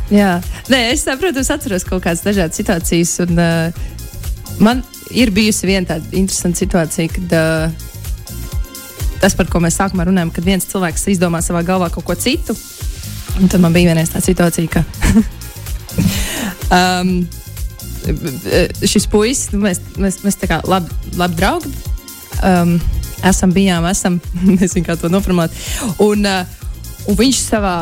Jā, 0.10 0.39
Nē, 0.69 0.80
es 0.93 1.04
saprotu, 1.06 1.41
es 1.43 1.52
atceros 1.54 1.86
kaut 1.86 2.04
kādas 2.06 2.24
dažādas 2.26 2.58
situācijas. 2.58 3.15
Un, 3.26 3.38
uh, 3.38 4.58
man 4.62 4.82
ir 5.13 5.32
bijusi 5.34 5.69
viena 5.69 5.95
tāda 5.95 6.17
interesanta 6.17 6.63
situācija, 6.63 7.13
kad 7.13 7.36
uh, 7.38 7.88
tas, 9.22 9.36
par 9.38 9.50
ko 9.52 9.62
mēs 9.63 9.78
sākumā 9.80 10.08
runājam, 10.10 10.32
kad 10.34 10.45
viens 10.45 10.67
cilvēks 10.69 11.08
izdomā 11.13 11.43
savā 11.45 11.62
galvā 11.67 11.91
kaut 11.93 12.08
ko 12.08 12.17
citu. 12.17 12.58
Un 13.39 13.52
tad 13.52 13.62
man 13.63 13.76
bija 13.76 13.91
viena 13.91 14.06
tāda 14.10 14.26
situācija, 14.26 14.67
ka 14.74 14.82
um, 16.80 17.13
šis 18.89 19.06
puisis, 19.12 19.54
nu, 19.54 19.62
mēs, 19.67 19.82
mēs, 20.02 20.22
mēs 20.26 20.39
tā 20.41 20.50
kā 20.50 20.60
labi, 20.67 20.93
labi 21.19 21.38
draugi 21.38 21.72
um, 22.43 22.76
esam, 23.30 23.54
bijām, 23.54 23.86
esam, 23.89 24.19
nezinu, 24.58 24.86
kā 24.88 24.98
to 25.00 25.12
noformulēt. 25.12 25.56
Un, 26.04 26.26
uh, 26.26 26.60
un 27.10 27.19
viņš 27.19 27.41
savā 27.45 27.76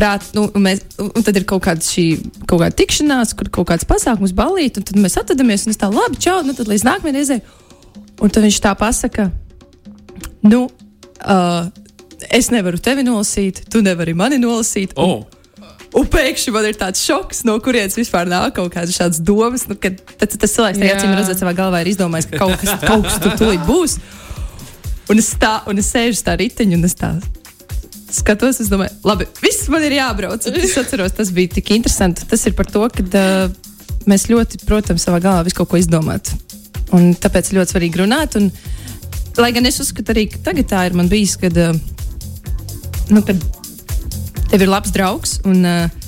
prāt, 0.00 0.26
nu, 0.36 0.46
un 0.56 0.64
mēs, 0.64 0.80
un 1.04 1.26
tad 1.26 1.36
ir 1.36 1.44
kaut 1.48 1.62
kāda 1.68 1.84
šī 1.84 2.06
kaut 2.48 2.62
kāda 2.62 2.72
tikšanās, 2.80 3.36
kur 3.36 3.52
kaut 3.52 3.68
kāds 3.70 3.86
pasākums, 3.88 4.32
balīt, 4.36 4.80
un 4.80 4.86
tad 4.88 4.96
mēs 5.00 5.18
atvadamies, 5.20 5.66
un 5.68 5.74
es 5.76 5.80
tā 5.80 5.90
labi, 5.92 6.18
čau, 6.24 6.40
nu 6.46 6.56
tad 6.56 6.70
līdz 6.72 6.86
nākamajai 6.88 7.16
reizei. 7.18 7.40
Un 8.20 8.32
tad 8.32 8.44
viņš 8.44 8.58
tā 8.64 8.72
pasaka, 8.80 9.28
nu, 10.44 10.64
uh, 10.68 11.68
es 12.28 12.50
nevaru 12.52 12.80
tevi 12.82 13.04
nolasīt, 13.06 13.62
tu 13.72 13.80
nevari 13.84 14.16
mani 14.16 14.40
nolasīt. 14.40 14.96
Un, 14.96 15.20
Oh. 15.20 15.98
un 16.00 16.06
pēkšņi 16.06 16.52
man 16.54 16.68
ir 16.68 16.76
tāds 16.78 17.00
šoks, 17.06 17.44
no 17.48 17.56
kurienes 17.64 17.96
vispār 17.98 18.28
nāk 18.30 18.54
kaut 18.58 18.72
kādas 18.74 18.94
šādas 18.96 19.20
domas. 19.24 19.64
Nu, 19.70 19.74
kad, 19.80 19.98
tad, 20.20 20.36
tas 20.36 20.52
cilvēks 20.56 20.78
tajā 20.78 20.92
Jā. 20.92 20.98
acīm 21.00 21.16
redzot 21.16 21.40
savā 21.40 21.54
galvā 21.56 21.80
ir 21.82 21.92
izdomājis, 21.94 22.28
ka 22.30 22.42
kaut 22.44 22.60
kas, 22.60 22.76
kaut 22.84 23.08
kas 23.08 23.18
tur 23.24 23.36
tūlīt 23.40 23.64
būs. 23.68 23.96
Un 25.10 25.18
es, 25.18 25.32
tā, 25.40 25.56
un 25.66 25.80
es 25.82 25.88
sēžu 25.90 26.20
uz 26.20 26.22
tā 26.22 26.36
riteņa 26.38 26.76
un 26.78 26.86
es 26.86 26.94
tā 26.94 27.14
skatos, 28.14 28.60
es 28.62 28.70
domāju, 28.72 28.94
labi, 29.06 29.26
viss 29.42 29.68
man 29.72 29.84
ir 29.86 29.96
jābrauc. 29.98 30.46
Es 30.50 30.76
atceros, 30.80 31.14
tas 31.16 31.30
bija 31.34 31.56
tik 31.56 31.72
interesanti. 31.76 32.26
Tas 32.30 32.44
ir 32.48 32.56
par 32.58 32.68
to, 32.70 32.82
ka 32.92 33.04
uh, 33.04 33.52
mēs 34.10 34.28
ļoti, 34.30 34.62
protams, 34.66 35.06
savā 35.06 35.20
galvā 35.22 35.46
visu 35.46 35.60
kaut 35.60 35.70
ko 35.72 35.80
izdomāt. 35.80 36.32
Un 36.96 37.12
tāpēc 37.14 37.52
ļoti 37.54 37.76
svarīgi 37.76 38.02
runāt. 38.02 38.36
Un, 38.40 38.50
lai 39.40 39.52
gan 39.56 39.68
es 39.68 39.80
uzskatu 39.82 40.14
arī, 40.14 40.26
ka 40.32 40.42
tagad 40.50 40.70
tā 40.72 40.84
ir 40.88 40.98
man 40.98 41.10
bijis, 41.10 41.36
kad, 41.40 41.56
uh, 41.56 41.76
nu, 43.14 43.22
kad 43.26 43.38
tev 44.50 44.64
ir 44.66 44.70
labs 44.70 44.92
draugs 44.94 45.38
un 45.46 45.62
uh, 45.62 46.00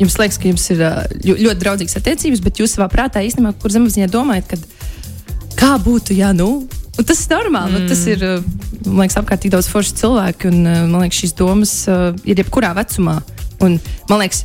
jums 0.00 0.16
liekas, 0.20 0.38
ka 0.40 0.48
jums 0.48 0.66
ir 0.72 0.82
ļo- 1.24 1.38
ļoti 1.46 1.60
draudzīgas 1.62 1.98
attiecības, 2.00 2.44
bet 2.44 2.60
jūs 2.60 2.76
savā 2.76 2.88
prātā 2.92 3.22
īstenībā, 3.24 3.54
kur 3.60 3.72
zemapziņā 3.72 4.08
domājat, 4.12 4.54
kad 4.54 5.56
kā 5.60 5.74
būtu, 5.82 6.16
ja 6.16 6.32
nu. 6.36 6.66
Un 7.00 7.06
tas 7.08 7.20
ir 7.24 7.32
normāli. 7.32 7.78
Mm. 7.80 7.86
Tas 7.88 8.02
ir 8.12 8.24
uh, 8.26 8.42
man 8.84 9.04
liekas, 9.04 9.18
apkārt 9.20 9.40
tik 9.44 9.54
daudz 9.54 9.68
foršu 9.72 9.96
cilvēku, 10.02 10.50
un 10.52 10.66
uh, 10.66 10.82
man 10.90 11.06
liekas, 11.06 11.22
šīs 11.22 11.36
domas 11.38 11.72
uh, 11.88 12.10
ir 12.28 12.42
jebkurā 12.42 12.74
vecumā. 12.76 13.20
Un, 13.64 13.78
man 14.10 14.22
liekas, 14.22 14.44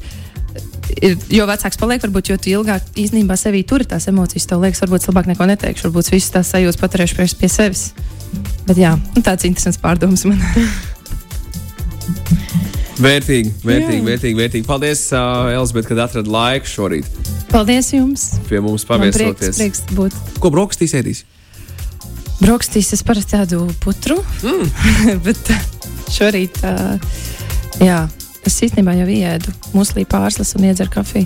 ir, 1.04 1.18
jo 1.36 1.48
vecāks 1.50 1.80
paliek, 1.82 2.04
varbūt 2.04 2.32
jo 2.32 2.39
tu 2.39 2.52
ilgāk 2.54 2.96
īstenībā 3.00 3.38
sevī 3.39 3.65
turi 3.68 3.88
tās 3.89 4.08
emocijas. 4.12 4.48
Tev 4.50 4.63
liekas, 4.63 4.84
varbūt 4.86 5.04
es 5.04 5.12
labāk 5.12 5.30
neko 5.32 5.50
neteikšu, 5.52 5.89
varbūt 5.89 6.13
visas 6.15 6.34
tās 6.38 6.56
sajūtas 6.56 6.80
paturēšu 6.82 7.20
pie, 7.20 7.30
pie 7.44 7.52
sevis. 7.52 7.89
Bet 8.65 8.80
jā, 8.80 8.96
nu, 9.15 9.24
tāds 9.26 9.48
interesants 9.48 9.82
pārdoms 9.82 10.26
man. 10.30 10.41
Vērtīgi, 12.96 13.50
vērtīgi, 13.60 14.00
Jā. 14.00 14.08
vērtīgi, 14.08 14.38
vērtīgi. 14.39 14.65
Paldies, 14.70 15.02
uh, 15.12 15.50
Elizabete, 15.52 15.89
kad 15.89 16.00
atradi 16.06 16.32
laiku 16.32 16.70
šorīt 16.72 17.10
Paldies 17.52 17.89
jums! 17.91 18.30
pie 18.48 18.62
mums 18.63 18.86
Man 18.88 19.02
prieks, 19.04 19.18
paviesoties. 19.20 19.58
prieks 19.60 19.82
būt. 19.91 20.15
Ko 20.39 20.52
brokastīs 20.54 20.96
ēdīs? 20.96 21.26
Brokastīs 22.41 22.91
es 22.95 23.04
parasti 23.06 23.38
tādu 23.38 23.63
putru, 23.84 24.19
mm. 24.43 24.69
bet 25.26 25.52
uh, 25.54 25.65
šorīt, 26.12 26.60
uh, 26.67 26.95
jā, 27.80 28.04
es 28.45 28.58
īstenībā 28.67 28.93
jau 29.00 29.08
ieēdu 29.10 29.54
muslī 29.76 30.04
pārslas 30.10 30.54
un 30.60 30.67
iedzeru 30.67 30.91
kafiju. 30.93 31.26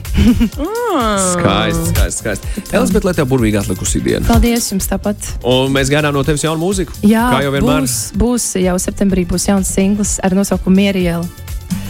Skaisti, 1.33 1.89
skaisti. 1.91 2.21
skaisti. 2.21 2.53
Elizabete, 2.73 3.09
lai 3.09 3.15
tev 3.17 3.27
burvīgi 3.29 3.59
atlikusi 3.59 4.01
diena. 4.05 4.25
Paldies 4.29 4.71
jums 4.71 4.89
tāpat! 4.89 5.33
Un 5.49 5.73
mēs 5.75 5.91
gaidām 5.91 6.15
no 6.15 6.23
tevis 6.25 6.45
jaunu 6.45 6.61
mūziku. 6.63 6.95
Jā, 7.05 7.27
kā 7.33 7.43
jau 7.45 7.53
vienmēr. 7.57 7.85
būs, 7.85 7.99
būs 8.17 8.47
jau 8.63 8.79
septembrī 8.81 9.25
būs 9.29 9.49
jauns 9.51 9.69
singls 9.75 10.17
ar 10.25 10.37
nosaukumu 10.37 10.81
Mieriela. 10.81 11.27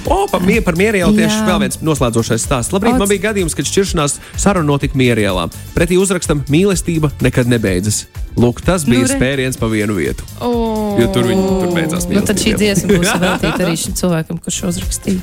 O, 0.10 0.24
par, 0.32 0.42
mie, 0.42 0.58
par 0.64 0.74
mierīgu 0.80 1.12
tieši 1.14 1.36
Jā. 1.36 1.46
vēl 1.46 1.60
viens 1.66 1.78
noslēdzošais 1.86 2.42
stāsts. 2.48 2.72
Labrīt, 2.74 2.96
Ots. 2.96 3.02
man 3.04 3.10
bija 3.12 3.22
gadījums, 3.28 3.54
kad 3.54 3.68
šķiršanās 3.68 4.16
saruna 4.40 4.66
notika 4.72 4.98
mierīgā. 4.98 5.44
Pretī 5.76 6.00
uzrakstam 6.02 6.42
mīlestība 6.50 7.12
nekad 7.22 7.52
nebeidzas. 7.52 8.06
Lūk, 8.40 8.62
tas 8.66 8.86
bija 8.88 9.04
Nu, 9.04 9.10
spēriens 9.12 9.60
pa 9.60 9.68
vienu 9.70 9.94
vietu. 10.00 10.24
Oh. 10.42 10.96
Jo 10.98 11.10
tur 11.14 11.28
viņi 11.30 11.44
tur 11.60 11.74
beidzās. 11.76 12.08
Nu, 12.10 12.24
tad 12.26 12.40
šī 12.42 12.56
dziesma 12.58 12.90
būs 12.96 13.12
veltīta 13.26 13.60
arī 13.68 13.76
šim 13.84 13.94
cilvēkam, 14.00 14.40
kurš 14.46 14.62
uzrakstīja 14.72 15.20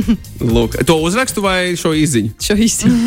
Lūk, 0.56 0.80
to 0.88 0.96
uzrakstu 1.04 1.44
vai 1.44 1.76
šo 1.78 1.92
izziņu? 1.94 2.34
šo 2.42 2.56
īsi. 2.64 2.90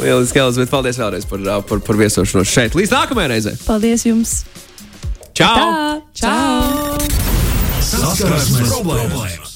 Lieliski, 0.00 0.38
Elizabete, 0.40 0.70
paldies 0.72 0.96
vēlreiz 1.00 1.26
par, 1.28 1.42
par, 1.68 1.82
par 1.84 1.98
viesošanos 2.00 2.48
šeit. 2.48 2.72
Līdz 2.78 2.94
nākamajai 2.94 3.32
reizei. 3.34 3.56
Paldies 3.66 4.06
jums! 4.08 4.38
Čau! 5.36 5.52
Tā! 5.52 6.00
Čau! 6.22 7.19
Saskarsmes 7.90 8.70
problēmas! 8.70 9.49